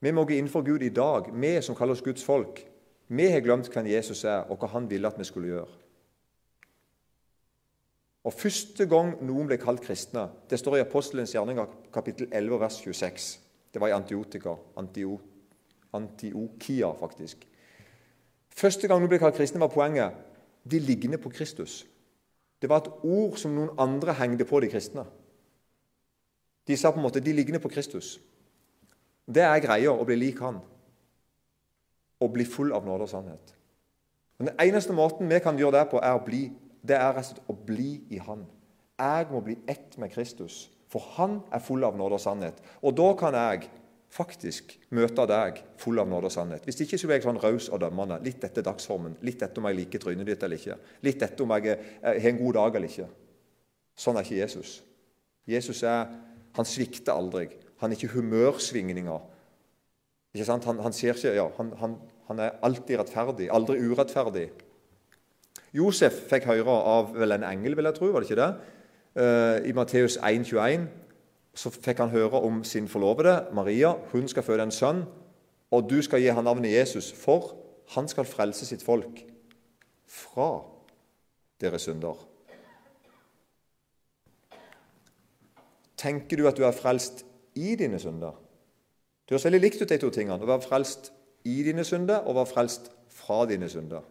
Vi 0.00 0.10
må 0.10 0.24
gå 0.24 0.36
innenfor 0.36 0.62
Gud 0.64 0.82
i 0.82 0.92
dag, 0.94 1.28
vi 1.32 1.60
som 1.62 1.76
kaller 1.76 1.92
oss 1.92 2.04
Guds 2.04 2.24
folk. 2.24 2.62
Vi 3.08 3.26
har 3.26 3.40
glemt 3.40 3.68
hvem 3.68 3.90
Jesus 3.90 4.24
er, 4.24 4.46
og 4.48 4.60
hva 4.60 4.70
han 4.70 4.86
ville 4.90 5.08
at 5.08 5.18
vi 5.18 5.26
skulle 5.28 5.50
gjøre. 5.50 5.80
Og 8.24 8.32
Første 8.36 8.86
gang 8.86 9.14
noen 9.24 9.48
ble 9.48 9.56
kalt 9.60 9.82
kristne, 9.84 10.28
det 10.50 10.60
står 10.60 10.76
i 10.76 10.84
Apostelens 10.84 11.32
gjerninger 11.34 11.68
kapittel 11.92 12.28
11, 12.30 12.60
vers 12.60 12.76
26. 12.84 13.28
Det 13.72 13.80
var 13.80 13.88
i 13.88 13.96
Antiotika. 13.96 14.54
Antio, 14.76 15.18
Antiokia, 15.96 16.92
faktisk. 17.00 17.46
Første 18.56 18.88
gang 18.88 19.00
noen 19.00 19.10
ble 19.10 19.20
kalt 19.22 19.38
kristne, 19.38 19.60
var 19.62 19.72
poenget 19.72 20.16
de 20.70 20.78
ligner 20.78 21.18
på 21.18 21.32
Kristus. 21.32 21.82
Det 22.60 22.68
var 22.68 22.82
et 22.82 22.90
ord 23.02 23.38
som 23.40 23.54
noen 23.56 23.72
andre 23.80 24.14
hengte 24.18 24.44
på 24.44 24.60
de 24.60 24.68
kristne. 24.72 25.06
De 26.68 26.76
sa 26.76 26.92
på 26.92 27.00
en 27.00 27.06
måte 27.06 27.22
de 27.24 27.32
ligner 27.32 27.62
på 27.62 27.70
Kristus. 27.72 28.18
Det 29.26 29.42
er 29.42 29.62
greia 29.64 29.94
å 29.94 30.04
bli 30.04 30.18
lik 30.18 30.42
han. 30.44 30.60
Å 32.20 32.28
bli 32.28 32.44
full 32.44 32.74
av 32.76 32.84
nåde 32.84 33.06
og 33.08 33.12
sannhet. 33.12 33.54
Men 34.38 34.50
Den 34.50 34.60
eneste 34.68 34.92
måten 34.96 35.28
vi 35.28 35.38
kan 35.40 35.58
gjøre 35.58 35.78
det 35.78 35.88
på, 35.90 36.00
er 36.00 36.16
å 36.16 36.24
bli, 36.24 36.46
det 36.82 36.96
er 36.96 37.18
å 37.20 37.52
bli 37.52 38.04
i 38.08 38.20
Han. 38.24 38.46
Jeg 38.96 39.26
må 39.28 39.40
bli 39.44 39.58
ett 39.68 39.98
med 40.00 40.12
Kristus, 40.14 40.70
for 40.88 41.04
Han 41.16 41.42
er 41.52 41.60
full 41.60 41.84
av 41.84 41.96
nåde 41.96 42.16
og 42.16 42.22
sannhet. 42.22 42.60
Og 42.80 42.96
da 42.96 43.10
kan 43.20 43.36
jeg 43.36 43.68
faktisk 44.10 44.74
møte 44.96 45.24
deg 45.30 45.60
full 45.78 46.00
av 46.02 46.08
nåde 46.10 46.30
og 46.30 46.34
sannhet. 46.34 46.64
Hvis 46.66 46.82
ikke 46.82 46.98
så 46.98 47.08
blir 47.08 47.20
jeg 47.20 47.26
sånn 47.28 47.40
raus 47.42 47.68
og 47.70 47.80
dømmende. 47.82 48.18
Litt 48.24 48.42
etter 48.46 48.64
dagsformen, 48.66 49.16
litt 49.26 49.42
etter 49.46 49.62
om 49.62 49.68
jeg 49.70 49.78
liker 49.78 50.02
trynet 50.02 50.26
ditt 50.26 50.42
eller 50.46 50.58
ikke. 50.58 50.78
Litt 51.06 51.22
etter 51.22 51.46
om 51.46 51.54
jeg 51.54 51.76
har 52.02 52.30
en 52.30 52.40
god 52.40 52.58
dag 52.58 52.78
eller 52.80 52.90
ikke. 52.90 53.06
Sånn 54.00 54.18
er 54.18 54.26
ikke 54.26 54.40
Jesus. 54.40 54.80
Jesus 55.50 55.82
er, 55.86 56.10
han 56.56 56.66
svikter 56.68 57.14
aldri. 57.14 57.46
Han 57.82 57.92
er 57.92 57.98
ikke 57.98 58.16
humørsvingninger. 58.16 59.28
Ikke 60.34 60.46
sant? 60.46 60.66
Han, 60.66 60.82
han, 60.82 60.94
ikke, 60.94 61.34
ja, 61.36 61.46
han, 61.56 61.70
han, 61.78 61.96
han 62.30 62.42
er 62.42 62.58
alltid 62.66 63.00
rettferdig, 63.00 63.48
aldri 63.54 63.78
urettferdig. 63.82 64.48
Josef 65.74 66.16
fikk 66.30 66.48
høre 66.50 66.74
av 66.90 67.14
vel 67.14 67.36
en 67.36 67.46
engel, 67.46 67.76
vil 67.78 67.86
jeg 67.86 67.98
tro, 67.98 68.10
var 68.10 68.24
det 68.24 68.30
ikke 68.30 68.42
det? 68.42 68.50
Uh, 69.10 69.56
I 69.66 69.74
Matteus 69.74 70.16
1,21 70.22 70.86
så 71.54 71.70
fikk 71.74 71.98
han 71.98 72.12
høre 72.12 72.40
om 72.46 72.62
sin 72.64 72.88
forlovede, 72.88 73.48
Maria. 73.54 73.92
Hun 74.12 74.28
skal 74.28 74.42
føde 74.46 74.62
en 74.62 74.74
sønn, 74.74 75.04
og 75.70 75.90
du 75.90 75.98
skal 76.02 76.22
gi 76.22 76.30
han 76.30 76.44
navnet 76.46 76.72
Jesus, 76.72 77.12
for 77.12 77.54
han 77.94 78.08
skal 78.08 78.28
frelse 78.28 78.66
sitt 78.66 78.84
folk 78.86 79.22
fra 80.06 80.50
deres 81.60 81.86
synder. 81.88 82.14
Tenker 86.00 86.38
du 86.38 86.46
at 86.48 86.56
du 86.56 86.64
er 86.64 86.76
frelst 86.76 87.24
i 87.58 87.74
dine 87.76 87.98
synder? 88.00 88.38
Det 89.26 89.34
høres 89.34 89.44
veldig 89.44 89.60
likt 89.60 89.82
ut, 89.82 89.88
de 89.90 89.98
to 90.00 90.10
tingene. 90.10 90.40
Å 90.40 90.48
være 90.48 90.64
frelst 90.64 91.12
i 91.44 91.60
dine 91.66 91.84
synder 91.84 92.24
og 92.24 92.32
å 92.32 92.38
være 92.40 92.52
frelst 92.54 92.90
fra 93.12 93.44
dine 93.50 93.68
synder. 93.70 94.06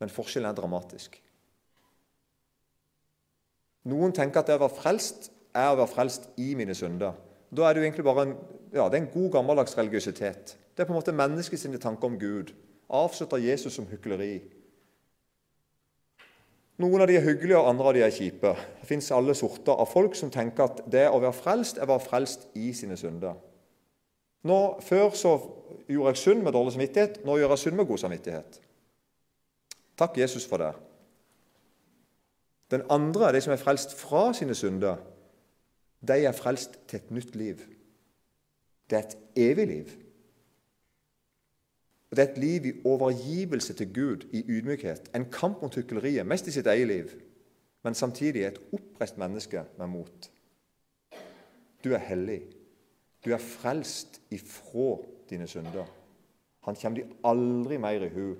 Men 0.00 0.12
forskjellen 0.12 0.48
er 0.48 0.56
dramatisk. 0.56 1.18
Noen 3.86 4.14
tenker 4.16 4.42
at 4.42 4.48
det 4.48 4.56
å 4.56 4.64
være 4.64 4.78
frelst 4.80 5.30
er 5.56 5.72
å 5.72 5.78
være 5.80 5.92
frelst 5.92 6.28
i 6.40 6.52
mine 6.58 6.74
synder. 6.76 7.16
Da 7.50 7.66
er 7.66 7.74
det 7.74 7.82
jo 7.82 7.86
egentlig 7.88 8.06
bare 8.06 8.26
en, 8.26 8.36
ja, 8.74 8.86
det 8.88 8.98
er 8.98 9.04
en 9.04 9.12
god, 9.14 9.30
gammeldags 9.38 9.78
religiøsitet. 9.78 10.56
Det 10.76 10.84
er 10.84 10.88
på 10.88 10.92
en 10.92 10.98
måte 10.98 11.14
menneskets 11.16 11.66
tanker 11.80 12.10
om 12.10 12.18
Gud. 12.20 12.52
Avslutter 12.92 13.40
Jesus 13.42 13.74
som 13.74 13.88
hykleri. 13.90 14.34
Noen 16.76 17.00
av 17.00 17.08
de 17.08 17.16
er 17.16 17.24
hyggelige, 17.24 17.56
og 17.56 17.70
andre 17.70 17.88
av 17.88 17.94
de 17.96 18.02
er 18.04 18.12
kjipe. 18.12 18.52
Det 18.82 18.88
fins 18.88 19.08
alle 19.16 19.34
sorter 19.34 19.72
av 19.72 19.88
folk 19.88 20.14
som 20.18 20.30
tenker 20.30 20.66
at 20.66 20.82
det 20.92 21.06
å 21.08 21.20
være 21.22 21.32
frelst 21.32 21.78
er 21.80 21.86
å 21.86 21.94
være 21.94 22.04
frelst 22.04 22.50
i 22.58 22.68
sine 22.76 22.98
synder. 23.00 23.38
Nå, 24.46 24.58
før 24.84 25.08
så 25.16 25.32
gjorde 25.88 26.12
jeg 26.12 26.20
synd 26.20 26.44
med 26.44 26.52
dårlig 26.54 26.74
samvittighet. 26.76 27.22
Nå 27.24 27.38
gjør 27.40 27.54
jeg 27.54 27.64
synd 27.64 27.80
med 27.80 27.88
god 27.88 28.02
samvittighet. 28.04 28.60
Takk, 29.96 30.18
Jesus, 30.20 30.44
for 30.46 30.60
det. 30.60 30.74
Den 32.70 32.84
andre, 32.92 33.32
de 33.32 33.40
som 33.40 33.54
er 33.54 33.62
frelst 33.62 33.96
fra 33.96 34.28
sine 34.36 34.54
synder, 34.54 35.00
de 36.00 36.24
er 36.24 36.32
frelst 36.32 36.78
til 36.88 37.00
et 37.00 37.10
nytt 37.10 37.36
liv. 37.36 37.62
Det 38.90 38.98
er 38.98 39.02
et 39.02 39.16
evig 39.36 39.66
liv. 39.66 39.88
Og 42.10 42.16
Det 42.16 42.24
er 42.24 42.32
et 42.32 42.38
liv 42.38 42.66
i 42.66 42.80
overgivelse 42.84 43.74
til 43.74 43.94
Gud, 43.94 44.26
i 44.32 44.44
ydmykhet. 44.48 45.10
En 45.14 45.30
kamp 45.30 45.62
mot 45.62 45.74
hykleriet, 45.74 46.26
mest 46.26 46.46
i 46.46 46.50
sitt 46.50 46.66
eget 46.66 46.86
liv, 46.86 47.08
men 47.82 47.94
samtidig 47.94 48.44
et 48.44 48.60
oppreist 48.72 49.18
menneske 49.18 49.64
med 49.78 49.86
mot. 49.86 50.30
Du 51.84 51.92
er 51.92 51.98
hellig. 51.98 52.42
Du 53.24 53.30
er 53.32 53.38
frelst 53.38 54.20
ifra 54.30 55.02
dine 55.30 55.46
synder. 55.46 55.86
Han 56.60 56.76
kommer 56.76 57.00
de 57.00 57.14
aldri 57.24 57.76
mer 57.76 58.02
i 58.02 58.08
hu. 58.08 58.34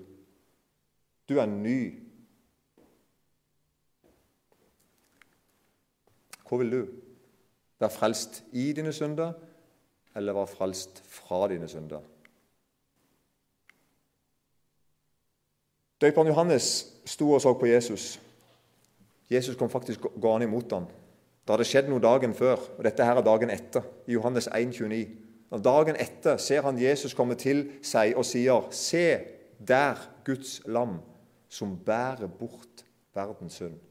Du 1.29 1.37
er 1.39 1.45
ny. 1.45 2.03
Hva 6.47 6.57
vil 6.57 6.71
du? 6.71 6.81
Være 7.79 7.93
frelst 7.93 8.43
i 8.51 8.71
dine 8.73 8.93
synder, 8.93 9.33
eller 10.15 10.33
vær 10.33 10.49
frelst 10.49 11.03
fra 11.05 11.47
dine 11.47 11.67
synder? 11.67 12.01
Døperen 16.01 16.27
Johannes 16.27 16.93
sto 17.05 17.31
og 17.31 17.41
så 17.41 17.53
på 17.53 17.65
Jesus. 17.65 18.19
Jesus 19.29 19.55
kom 19.55 19.69
faktisk 19.69 19.99
gående 20.21 20.45
imot 20.45 20.73
ham. 20.73 20.85
Det 21.47 21.53
hadde 21.53 21.65
skjedd 21.65 21.89
noe 21.89 22.03
dagen 22.03 22.33
før, 22.35 22.59
og 22.77 22.83
dette 22.85 23.05
her 23.05 23.17
er 23.17 23.25
dagen 23.25 23.49
etter. 23.49 23.85
i 24.07 24.13
Johannes 24.13 24.47
1, 24.47 24.67
29. 24.67 25.07
Og 25.49 25.63
dagen 25.63 25.95
etter 25.95 26.37
ser 26.37 26.61
han 26.61 26.81
Jesus 26.81 27.13
komme 27.15 27.35
til 27.39 27.69
seg 27.81 28.17
og 28.17 28.25
sier, 28.25 28.67
'Se 28.71 29.19
der 29.67 29.95
Guds 30.25 30.61
lam, 30.65 30.99
som 31.49 31.77
bærer 31.85 32.27
bort 32.27 32.85
verdens 33.15 33.61
synd'. 33.61 33.86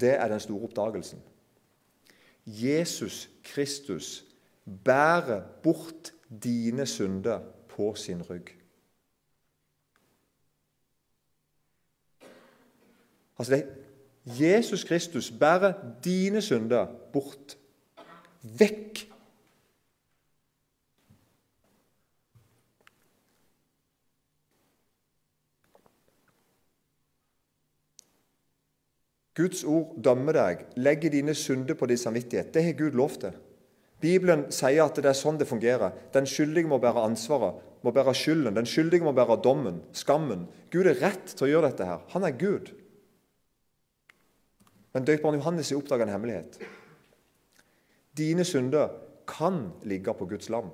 Det 0.00 0.14
er 0.14 0.28
den 0.28 0.40
store 0.40 0.62
oppdagelsen. 0.62 1.22
Jesus 2.46 3.30
Kristus 3.44 4.24
bærer 4.84 5.42
bort 5.62 6.12
dine 6.42 6.86
synder 6.86 7.40
på 7.68 7.94
sin 7.94 8.22
rygg. 8.22 8.50
Altså 13.38 13.54
det, 13.54 13.66
Jesus 14.40 14.84
Kristus 14.84 15.30
bærer 15.30 15.72
dine 16.04 16.42
synder 16.42 16.86
bort. 17.12 17.58
Vekk. 18.42 19.11
Guds 29.38 29.62
ord 29.64 29.94
dømmer 30.04 30.36
deg, 30.36 30.66
legger 30.76 31.12
dine 31.12 31.34
synder 31.34 31.76
på 31.78 31.88
din 31.88 32.00
samvittighet. 32.00 32.52
Det 32.52 32.64
har 32.66 32.76
Gud 32.76 32.98
lov 32.98 33.16
til. 33.22 33.32
Bibelen 34.02 34.48
sier 34.52 34.82
at 34.84 34.98
det 34.98 35.08
er 35.08 35.16
sånn 35.16 35.38
det 35.38 35.46
fungerer. 35.48 35.94
Den 36.12 36.26
skyldige 36.28 36.68
må 36.68 36.80
bære 36.82 37.04
ansvaret, 37.06 37.60
må 37.86 37.92
bære 37.94 38.14
skylden. 38.18 38.56
Den 38.58 38.68
skyldige 38.68 39.06
må 39.06 39.14
bære 39.16 39.38
dommen, 39.44 39.80
skammen. 39.96 40.48
Gud 40.74 40.90
er 40.90 40.98
rett 41.00 41.32
til 41.32 41.46
å 41.46 41.50
gjøre 41.52 41.70
dette 41.70 41.86
her. 41.86 42.02
Han 42.12 42.26
er 42.26 42.36
Gud. 42.36 42.72
Men 44.92 45.06
døperen 45.08 45.38
Johannes 45.38 45.70
har 45.70 45.80
oppdaga 45.80 46.04
en 46.04 46.12
hemmelighet. 46.12 46.58
Dine 48.18 48.44
synder 48.44 48.90
kan 49.30 49.70
ligge 49.88 50.12
på 50.18 50.26
Guds 50.28 50.50
lam. 50.52 50.68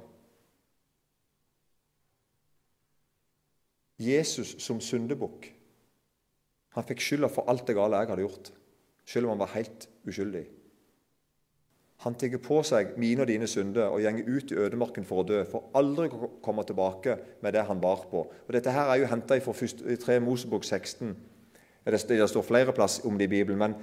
Jesus 3.98 4.56
som 4.62 4.80
syndebukk. 4.82 5.52
Han 6.78 6.86
fikk 6.86 7.02
skylda 7.02 7.26
for 7.32 7.50
alt 7.50 7.66
det 7.66 7.74
gale 7.74 7.98
jeg 7.98 8.12
hadde 8.12 8.22
gjort, 8.22 8.52
selv 9.02 9.26
om 9.26 9.34
han 9.34 9.42
var 9.42 9.56
helt 9.56 9.88
uskyldig. 10.06 10.44
Han 12.04 12.14
tar 12.14 12.36
på 12.38 12.60
seg 12.62 12.92
mine 13.02 13.24
og 13.24 13.26
dine 13.26 13.48
synder 13.50 13.90
og 13.90 14.04
gjenger 14.04 14.28
ut 14.30 14.52
i 14.54 14.58
ødemarken 14.62 15.06
for 15.06 15.24
å 15.24 15.26
dø, 15.26 15.40
for 15.50 15.72
aldri 15.74 16.06
å 16.06 16.28
komme 16.44 16.62
tilbake 16.62 17.16
med 17.42 17.56
det 17.58 17.64
han 17.66 17.80
bar 17.82 18.04
på. 18.06 18.20
Og 18.30 18.54
Dette 18.54 18.70
her 18.70 18.92
er 18.92 19.00
jo 19.00 19.08
henta 19.10 19.40
fra 19.42 19.54
3 20.04 20.20
Mosebok 20.22 20.62
16. 20.62 21.16
Det, 21.88 22.28
står 22.30 22.46
flere 22.46 22.74
plass 22.76 23.00
om 23.08 23.18
det 23.18 23.26
i 23.26 23.32
Bibelen. 23.32 23.58
men 23.58 23.74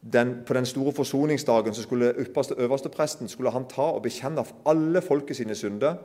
den, 0.00 0.42
på 0.44 0.54
den 0.56 0.66
store 0.66 0.92
forsoningsdagen 0.92 1.74
så 1.74 1.82
skulle 1.82 2.12
øverste, 2.12 2.54
øverste 2.58 2.88
presten 2.88 3.28
skulle 3.28 3.50
han 3.50 3.68
ta 3.68 3.92
og 3.96 4.02
bekjenne 4.02 4.44
alle 4.66 5.00
folket 5.00 5.36
sine 5.36 5.54
synder, 5.54 5.96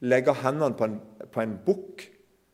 legge 0.00 0.32
hendene 0.32 0.76
på 0.76 0.84
en, 0.84 1.00
på 1.32 1.40
en 1.40 1.58
bukk 1.66 2.08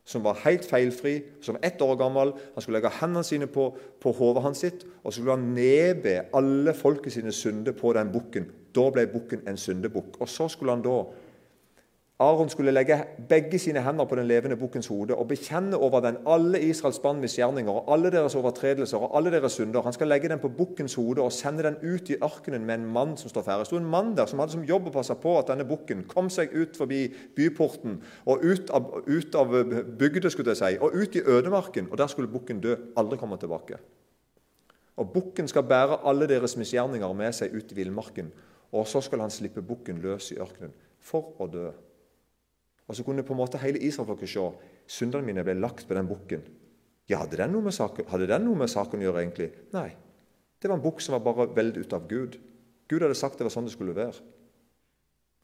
som 0.06 0.22
var 0.22 0.38
helt 0.44 0.64
feilfri, 0.64 1.16
som 1.42 1.58
ett 1.66 1.82
år 1.82 1.96
gammel. 1.98 2.32
Han 2.54 2.62
skulle 2.62 2.78
legge 2.78 2.94
hendene 3.00 3.26
sine 3.26 3.48
på, 3.50 3.72
på 4.00 4.12
hodet 4.14 4.44
hans 4.44 4.62
sitt, 4.62 4.86
og 5.02 5.10
så 5.10 5.18
skulle 5.18 5.34
han 5.34 5.48
nedbe 5.56 6.28
alle 6.36 6.74
folket 6.78 7.16
sine 7.16 7.34
synder 7.34 7.74
på 7.76 7.92
den 7.96 8.12
bukken. 8.14 8.46
Da 8.76 8.86
ble 8.94 9.08
bukken 9.10 9.42
en 9.48 9.58
syndebukk. 9.58 10.20
Og 10.20 10.30
så 10.30 10.46
skulle 10.52 10.76
han 10.76 10.84
da 10.84 11.00
Aron 12.18 12.48
skulle 12.48 12.72
legge 12.72 12.96
begge 13.28 13.58
sine 13.60 13.82
hender 13.84 14.06
på 14.08 14.16
den 14.16 14.24
levende 14.24 14.56
bukkens 14.56 14.86
hode 14.88 15.14
og 15.14 15.26
bekjenne 15.28 15.76
over 15.76 16.00
den 16.00 16.16
alle 16.26 16.62
Israels 16.64 16.98
band 16.98 17.20
misgjerninger 17.20 17.72
og 17.72 17.90
alle 17.92 18.08
deres 18.10 18.34
overtredelser 18.34 18.98
og 19.04 19.16
alle 19.18 19.32
deres 19.34 19.52
synder. 19.52 19.82
Han 19.84 19.92
skal 19.92 20.08
legge 20.08 20.30
den 20.32 20.40
på 20.40 20.48
bukkens 20.48 20.94
hode 20.96 21.20
og 21.20 21.32
sende 21.32 21.66
den 21.66 21.76
ut 21.82 22.08
i 22.08 22.16
ørkenen 22.24 22.64
med 22.64 22.74
en 22.74 22.86
mann 22.94 23.12
som 23.20 23.28
står 23.28 23.44
ferdig. 23.44 23.66
Det 23.66 23.66
sto 23.66 23.76
en 23.76 23.90
mann 23.92 24.14
der 24.16 24.26
som 24.26 24.40
hadde 24.40 24.56
som 24.56 24.64
jobb 24.64 24.88
å 24.88 24.94
passe 24.96 25.18
på 25.20 25.36
at 25.38 25.52
denne 25.52 25.68
bukken 25.68 26.06
kom 26.08 26.30
seg 26.32 26.56
ut 26.56 26.80
forbi 26.80 27.02
byporten 27.36 28.00
og 28.24 28.48
ut 28.48 28.72
av, 28.72 28.88
ut 29.04 29.36
av 29.36 29.52
bygda 30.00 30.32
skulle 30.32 30.56
jeg 30.56 30.62
si, 30.62 30.78
og 30.80 30.96
ut 30.96 31.20
i 31.20 31.24
ødemarken. 31.36 31.90
Og 31.92 32.00
der 32.00 32.08
skulle 32.08 32.32
bukken 32.32 32.64
dø, 32.64 32.78
aldri 32.96 33.20
komme 33.20 33.36
tilbake. 33.36 33.76
Og 34.96 35.12
Bukken 35.12 35.48
skal 35.48 35.68
bære 35.68 36.00
alle 36.08 36.24
deres 36.30 36.56
misgjerninger 36.56 37.12
med 37.12 37.36
seg 37.36 37.52
ut 37.52 37.72
i 37.72 37.76
villmarken 37.76 38.32
Og 38.72 38.86
så 38.88 39.02
skal 39.04 39.20
han 39.20 39.30
slippe 39.30 39.60
bukken 39.62 40.00
løs 40.00 40.30
i 40.32 40.40
ørkenen 40.40 40.72
for 41.00 41.36
å 41.38 41.46
dø. 41.46 41.68
Og 42.86 42.96
så 42.96 43.04
kunne 43.06 43.24
på 43.26 43.34
en 43.34 43.40
måte 43.40 43.60
hele 43.62 43.80
israelsfolket 43.82 44.30
se 44.30 44.46
syndene 44.98 45.26
mine 45.26 45.44
ble 45.46 45.56
lagt 45.58 45.88
på 45.88 45.96
den 45.96 46.08
bukken. 46.08 46.44
Ja, 47.10 47.22
hadde 47.22 47.38
den, 47.38 47.72
saken, 47.74 48.06
hadde 48.10 48.28
den 48.30 48.46
noe 48.46 48.58
med 48.58 48.70
saken 48.70 49.02
å 49.02 49.06
gjøre, 49.08 49.22
egentlig? 49.22 49.50
Nei. 49.74 49.90
Det 50.58 50.70
var 50.70 50.78
en 50.78 50.84
bukk 50.84 51.02
som 51.04 51.14
var 51.14 51.24
bare 51.26 51.50
veldig 51.54 51.84
ut 51.84 51.94
av 51.94 52.06
Gud. 52.10 52.38
Gud 52.90 53.02
hadde 53.02 53.18
sagt 53.18 53.38
det 53.38 53.46
var 53.46 53.54
sånn 53.54 53.68
det 53.68 53.74
skulle 53.74 53.94
være. 53.94 54.22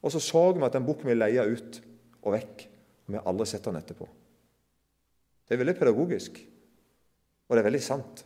Og 0.03 0.11
så 0.15 0.23
så 0.23 0.43
vi 0.55 0.65
at 0.67 0.75
den 0.75 0.87
bukken 0.87 1.11
ble 1.11 1.19
leia 1.19 1.45
ut 1.47 1.79
og 2.23 2.35
vekk. 2.35 2.67
Og 3.07 3.15
vi 3.15 3.19
har 3.19 3.31
aldri 3.31 3.47
sett 3.51 3.67
den 3.67 3.79
etterpå. 3.79 4.09
Det 5.47 5.55
er 5.55 5.61
veldig 5.61 5.79
pedagogisk, 5.79 6.39
og 7.51 7.55
det 7.55 7.61
er 7.61 7.67
veldig 7.67 7.83
sant. 7.85 8.23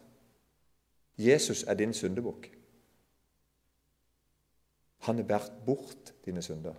Jesus 1.18 1.64
er 1.66 1.78
din 1.80 1.94
syndebukk. 1.96 2.50
Han 5.08 5.20
har 5.20 5.28
båret 5.28 5.56
bort 5.66 6.12
dine 6.24 6.42
synder. 6.44 6.76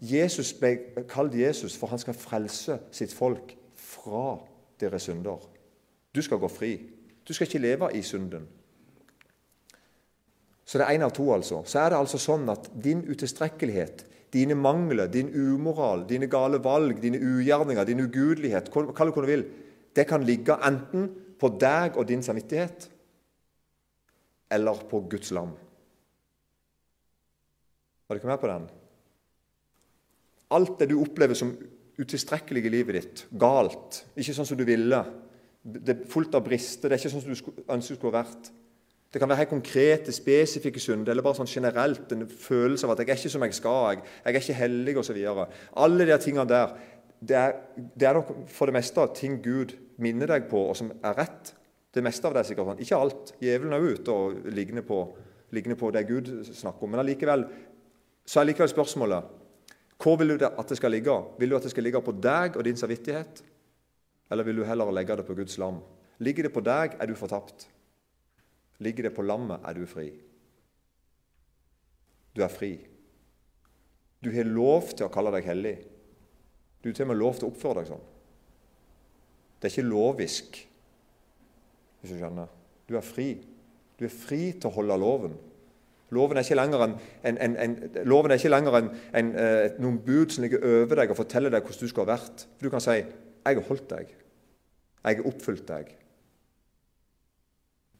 Jesus 0.00 0.54
ble 0.56 1.04
kalt 1.08 1.34
Jesus, 1.36 1.76
for 1.76 1.92
han 1.92 2.00
skal 2.00 2.16
frelse 2.16 2.78
sitt 2.94 3.12
folk 3.12 3.52
fra 3.76 4.38
deres 4.80 5.08
synder. 5.08 5.42
Du 6.14 6.22
skal 6.24 6.40
gå 6.40 6.48
fri. 6.48 6.72
Du 7.26 7.34
skal 7.36 7.46
ikke 7.46 7.60
leve 7.62 7.90
i 7.94 8.02
synden. 8.02 8.46
Så 10.64 10.78
det 10.78 10.86
er 10.86 10.96
én 10.96 11.04
av 11.04 11.12
to, 11.12 11.26
altså. 11.34 11.60
Så 11.66 11.82
er 11.82 11.90
det 11.90 11.98
altså 11.98 12.18
sånn 12.22 12.48
at 12.52 12.70
din 12.82 13.02
utilstrekkelighet, 13.10 14.06
dine 14.32 14.54
mangler, 14.54 15.10
din 15.10 15.32
umoral, 15.34 16.06
dine 16.08 16.28
gale 16.30 16.60
valg, 16.62 17.00
dine 17.02 17.18
ugjerninger, 17.18 17.84
din 17.84 18.04
ugudelighet, 18.06 18.70
hva 18.70 19.08
du 19.10 19.26
vil, 19.26 19.44
det 19.96 20.06
kan 20.06 20.22
ligge 20.24 20.54
enten 20.62 21.08
på 21.40 21.50
deg 21.58 21.98
og 21.98 22.06
din 22.06 22.22
samvittighet 22.22 22.86
eller 24.50 24.86
på 24.90 25.02
Guds 25.10 25.30
lam. 25.34 25.50
Har 28.06 28.14
du 28.14 28.20
ikke 28.22 28.30
med 28.30 28.42
på 28.42 28.50
den? 28.50 28.70
Alt 30.56 30.78
det 30.80 30.90
du 30.90 30.98
opplever 31.00 31.38
som 31.38 31.52
utilstrekkelig 32.00 32.64
i 32.64 32.72
livet 32.72 32.96
ditt, 32.96 33.26
galt, 33.38 34.04
ikke 34.16 34.34
sånn 34.34 34.48
som 34.48 34.58
du 34.58 34.64
ville, 34.64 35.02
det 35.60 35.92
er 35.92 36.08
fullt 36.08 36.34
av 36.38 36.46
brister, 36.46 36.88
det 36.88 36.96
er 36.96 37.02
ikke 37.02 37.12
sånn 37.12 37.24
som 37.24 37.30
du 37.30 37.64
ønsker 37.68 37.94
det 37.94 37.98
skulle 38.00 38.16
vært 38.16 38.50
det 39.10 39.18
kan 39.18 39.28
være 39.28 39.40
helt 39.40 39.50
konkrete, 39.50 40.12
spesifikke 40.14 40.78
synder, 40.78 41.10
eller 41.10 41.24
bare 41.26 41.40
sånn 41.40 41.50
generelt 41.50 42.12
en 42.14 42.28
følelse 42.30 42.86
av 42.86 42.92
at 42.92 43.00
'jeg 43.00 43.08
er 43.08 43.18
ikke 43.18 43.30
som 43.30 43.42
jeg 43.42 43.54
skal', 43.54 43.90
'jeg, 43.90 44.02
jeg 44.24 44.34
er 44.34 44.38
ikke 44.38 44.54
hellig', 44.54 44.98
osv. 44.98 45.48
Alle 45.76 46.06
de 46.06 46.18
tingene 46.18 46.48
der 46.48 46.76
det 47.20 47.36
er, 47.36 47.52
det 47.76 48.08
er 48.08 48.14
nok 48.14 48.48
for 48.48 48.66
det 48.66 48.72
meste 48.72 49.06
ting 49.14 49.42
Gud 49.42 49.74
minner 49.98 50.26
deg 50.26 50.48
på, 50.48 50.56
og 50.56 50.76
som 50.76 50.92
er 51.04 51.18
rett. 51.18 51.54
Det 51.94 52.02
meste 52.02 52.24
av 52.24 52.32
det 52.32 52.40
er 52.40 52.48
sikkert 52.48 52.66
sånn. 52.70 52.80
Ikke 52.80 52.96
alt. 52.96 53.32
Djevelen 53.42 53.72
er 53.72 53.92
ute 53.92 54.08
og 54.08 54.46
ligner 54.54 54.82
på, 54.82 55.16
ligner 55.52 55.74
på 55.74 55.90
det 55.92 56.06
Gud 56.08 56.30
snakker 56.54 56.82
om. 56.82 56.90
Men 56.90 57.00
allikevel 57.00 57.44
så 58.24 58.40
er 58.40 58.44
likevel 58.44 58.68
spørsmålet 58.68 59.24
hvor 60.00 60.16
vil 60.16 60.32
du 60.32 60.46
at 60.46 60.68
det 60.68 60.78
skal 60.78 60.94
ligge? 60.94 61.14
Vil 61.38 61.50
du 61.50 61.56
at 61.56 61.66
det 61.66 61.72
skal 61.74 61.84
ligge 61.84 62.00
på 62.00 62.14
deg 62.16 62.56
og 62.56 62.64
din 62.64 62.78
samvittighet, 62.80 63.42
eller 64.30 64.46
vil 64.46 64.60
du 64.60 64.64
heller 64.64 64.92
legge 64.94 65.16
det 65.18 65.26
på 65.28 65.36
Guds 65.36 65.58
lam? 65.60 65.82
Ligger 66.20 66.46
det 66.46 66.54
på 66.54 66.62
deg, 66.64 66.96
er 67.00 67.08
du 67.08 67.16
fortapt. 67.18 67.66
Ligger 68.80 69.08
det 69.08 69.14
på 69.16 69.24
lammet, 69.24 69.60
er 69.64 69.76
du 69.76 69.84
fri. 69.88 70.08
Du 72.36 72.42
er 72.44 72.52
fri. 72.52 72.72
Du 74.20 74.30
har 74.32 74.48
lov 74.48 74.92
til 74.94 75.06
å 75.06 75.12
kalle 75.12 75.32
deg 75.34 75.48
hellig. 75.48 75.76
Du 76.80 76.88
har 76.88 76.96
til 76.96 77.06
og 77.06 77.12
med 77.12 77.20
lov 77.20 77.36
til 77.36 77.48
å 77.48 77.52
oppføre 77.52 77.80
deg 77.80 77.90
sånn. 77.90 78.08
Det 79.60 79.68
er 79.68 79.74
ikke 79.74 79.90
lovisk, 79.90 80.60
hvis 82.00 82.14
du 82.14 82.20
skjønner. 82.20 82.52
Du 82.88 82.96
er 82.96 83.04
fri. 83.04 83.30
Du 83.98 84.06
er 84.08 84.12
fri 84.12 84.42
til 84.56 84.70
å 84.70 84.76
holde 84.78 84.96
loven. 85.00 85.36
Loven 86.10 86.36
er 86.36 86.46
ikke 86.46 86.58
lenger, 86.58 86.82
en, 86.84 86.94
en, 87.38 87.56
en, 87.56 87.76
lenger 88.50 88.76
eh, 89.38 89.76
noen 89.78 90.00
bud 90.02 90.34
som 90.34 90.42
ligger 90.42 90.64
over 90.66 90.98
deg 90.98 91.12
og 91.12 91.18
forteller 91.20 91.54
deg 91.54 91.62
hvordan 91.62 91.86
du 91.86 91.92
skal 91.92 92.06
ha 92.06 92.12
vært. 92.16 92.46
For 92.58 92.66
Du 92.66 92.70
kan 92.72 92.82
si 92.82 92.96
'Jeg 93.00 93.56
har 93.56 93.68
holdt 93.68 93.90
deg. 93.90 94.14
Jeg 95.04 95.16
har 95.16 95.26
oppfylt 95.26 95.68
deg. 95.68 95.94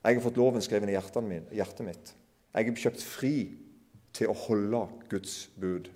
Jeg 0.04 0.14
har 0.16 0.22
fått 0.24 0.36
loven 0.36 0.62
skrevet 0.64 0.88
i 0.88 0.92
hjertet 0.96 1.86
mitt. 1.86 2.14
Jeg 2.54 2.68
er 2.68 2.74
kjøpt 2.82 3.02
fri 3.02 3.34
til 4.12 4.28
å 4.32 4.36
holde 4.36 4.88
Guds 5.08 5.50
bud. 5.60 5.90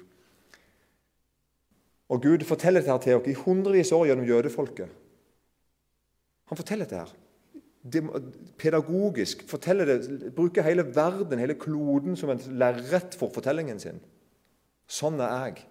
Og 2.09 2.23
Gud 2.23 2.45
forteller 2.45 2.85
dette 2.85 2.99
til 3.03 3.17
oss 3.17 3.29
i 3.29 3.35
hundrevis 3.35 3.93
år 3.93 4.07
gjennom 4.07 4.29
jødefolket. 4.29 4.89
Han 6.53 6.61
forteller 6.61 6.85
dette 6.85 7.01
her. 7.01 7.24
Pedagogisk 7.85 9.45
det, 9.45 10.33
bruker 10.35 10.63
hele 10.63 10.87
verden, 10.95 11.39
hele 11.39 11.55
kloden, 11.55 12.17
som 12.17 12.31
en 12.31 12.41
lerret 12.59 13.17
for 13.19 13.33
fortellingen 13.35 13.81
sin. 13.81 14.01
Sånn 14.89 15.21
er 15.21 15.33
jeg. 15.33 15.65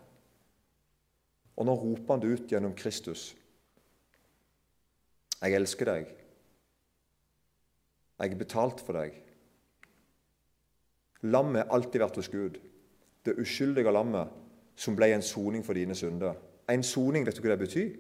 Og 1.58 1.66
nå 1.66 1.74
roper 1.78 2.14
han 2.14 2.22
det 2.22 2.34
ut 2.34 2.54
gjennom 2.54 2.76
Kristus. 2.78 3.34
Jeg 5.42 5.58
elsker 5.58 5.90
deg. 5.90 6.14
Jeg 8.22 8.32
er 8.32 8.40
betalt 8.40 8.82
for 8.86 8.98
deg. 8.98 9.18
Lammet 11.24 11.66
har 11.66 11.76
alltid 11.76 12.02
vært 12.04 12.18
hos 12.22 12.32
Gud. 12.32 12.58
Det 13.24 13.38
uskyldige 13.40 13.92
lammet 13.92 14.32
som 14.76 14.96
ble 14.96 15.12
en 15.14 15.26
soning 15.26 15.64
for 15.66 15.78
dine 15.78 15.96
synder. 15.96 16.38
En 16.70 16.84
soning, 16.84 17.26
vet 17.26 17.38
du 17.38 17.44
hva 17.44 17.54
det 17.54 17.64
betyr? 17.66 17.94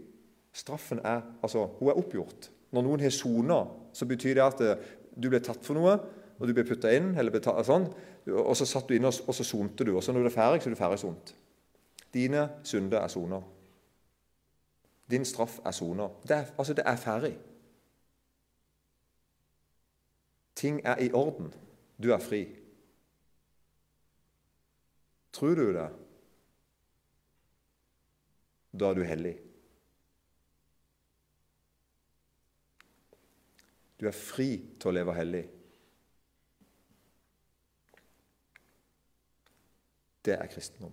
Straffen 0.53 1.01
er 1.03 1.23
altså, 1.41 1.65
hun 1.79 1.89
er 1.91 1.99
oppgjort. 1.99 2.49
Når 2.73 2.85
noen 2.85 3.03
har 3.03 3.13
sona, 3.13 3.59
så 3.93 4.07
betyr 4.09 4.37
det 4.37 4.43
at 4.45 4.61
eh, 4.65 4.91
du 5.15 5.29
ble 5.29 5.41
tatt 5.43 5.63
for 5.65 5.77
noe, 5.77 5.95
og 6.39 6.49
du 6.49 6.53
ble 6.55 6.65
putta 6.67 6.91
inn, 6.91 7.13
eller 7.19 7.63
sånn, 7.63 7.85
og 8.33 8.53
så 8.57 8.65
satt 8.67 8.89
du 8.89 8.95
inne, 8.97 9.11
og 9.11 9.35
så 9.35 9.45
sonte 9.45 9.85
du. 9.85 9.93
Og 9.95 10.03
så 10.03 10.13
når 10.15 10.25
du 10.25 10.29
er 10.31 10.35
ferdig, 10.35 10.63
så 10.63 10.69
er 10.69 10.75
du 10.75 10.79
ferdig 10.79 11.01
sont. 11.01 11.33
Dine 12.13 12.47
synder 12.67 13.03
er 13.03 13.11
sona. 13.11 13.39
Din 15.09 15.25
straff 15.25 15.59
er 15.65 15.75
sona. 15.75 16.07
Det, 16.27 16.39
altså, 16.57 16.73
det 16.73 16.85
er 16.87 16.99
ferdig. 16.99 17.33
Ting 20.55 20.81
er 20.85 21.01
i 21.03 21.11
orden. 21.13 21.53
Du 22.01 22.11
er 22.13 22.21
fri. 22.21 22.43
Tror 25.33 25.55
du 25.55 25.65
det? 25.73 25.89
Da 28.79 28.89
er 28.89 28.97
du 28.97 29.03
hellig. 29.03 29.33
Du 34.03 34.09
er 34.09 34.15
fri 34.15 34.49
til 34.75 34.89
å 34.89 34.91
leve 34.97 35.13
hellig. 35.15 35.41
Det 40.27 40.33
er 40.35 40.49
kristendom. 40.51 40.91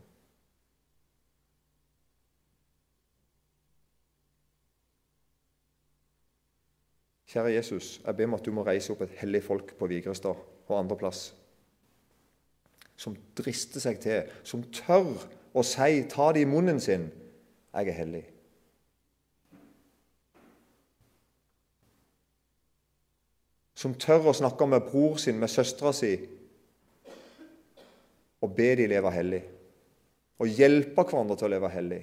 Kjære 7.27 7.57
Jesus, 7.57 7.97
jeg 7.99 8.15
ber 8.15 8.31
om 8.31 8.39
at 8.39 8.47
du 8.47 8.55
må 8.55 8.63
reise 8.67 8.95
opp 8.95 9.03
et 9.03 9.19
hellig 9.25 9.43
folk 9.43 9.75
på 9.79 9.91
Vigrestad 9.91 10.39
og 10.71 10.79
andreplass. 10.79 11.33
Som 12.95 13.19
drister 13.35 13.83
seg 13.83 13.99
til, 14.07 14.31
som 14.47 14.63
tør 14.71 15.17
å 15.51 15.67
si, 15.67 16.05
ta 16.15 16.31
det 16.31 16.47
i 16.47 16.53
munnen 16.55 16.79
sin, 16.79 17.11
'Jeg 17.75 17.89
er 17.89 18.05
hellig'. 18.05 18.40
Som 23.81 23.95
tør 23.97 24.29
å 24.29 24.37
snakke 24.37 24.67
med 24.69 24.85
bror 24.91 25.17
sin, 25.21 25.39
med 25.41 25.49
søstera 25.49 25.95
si, 25.97 26.13
og 28.41 28.53
be 28.57 28.75
de 28.77 28.89
leve 28.89 29.13
hellig. 29.15 29.41
Og 30.41 30.53
hjelpe 30.57 31.05
hverandre 31.05 31.37
til 31.41 31.49
å 31.49 31.53
leve 31.55 31.71
hellig. 31.73 32.01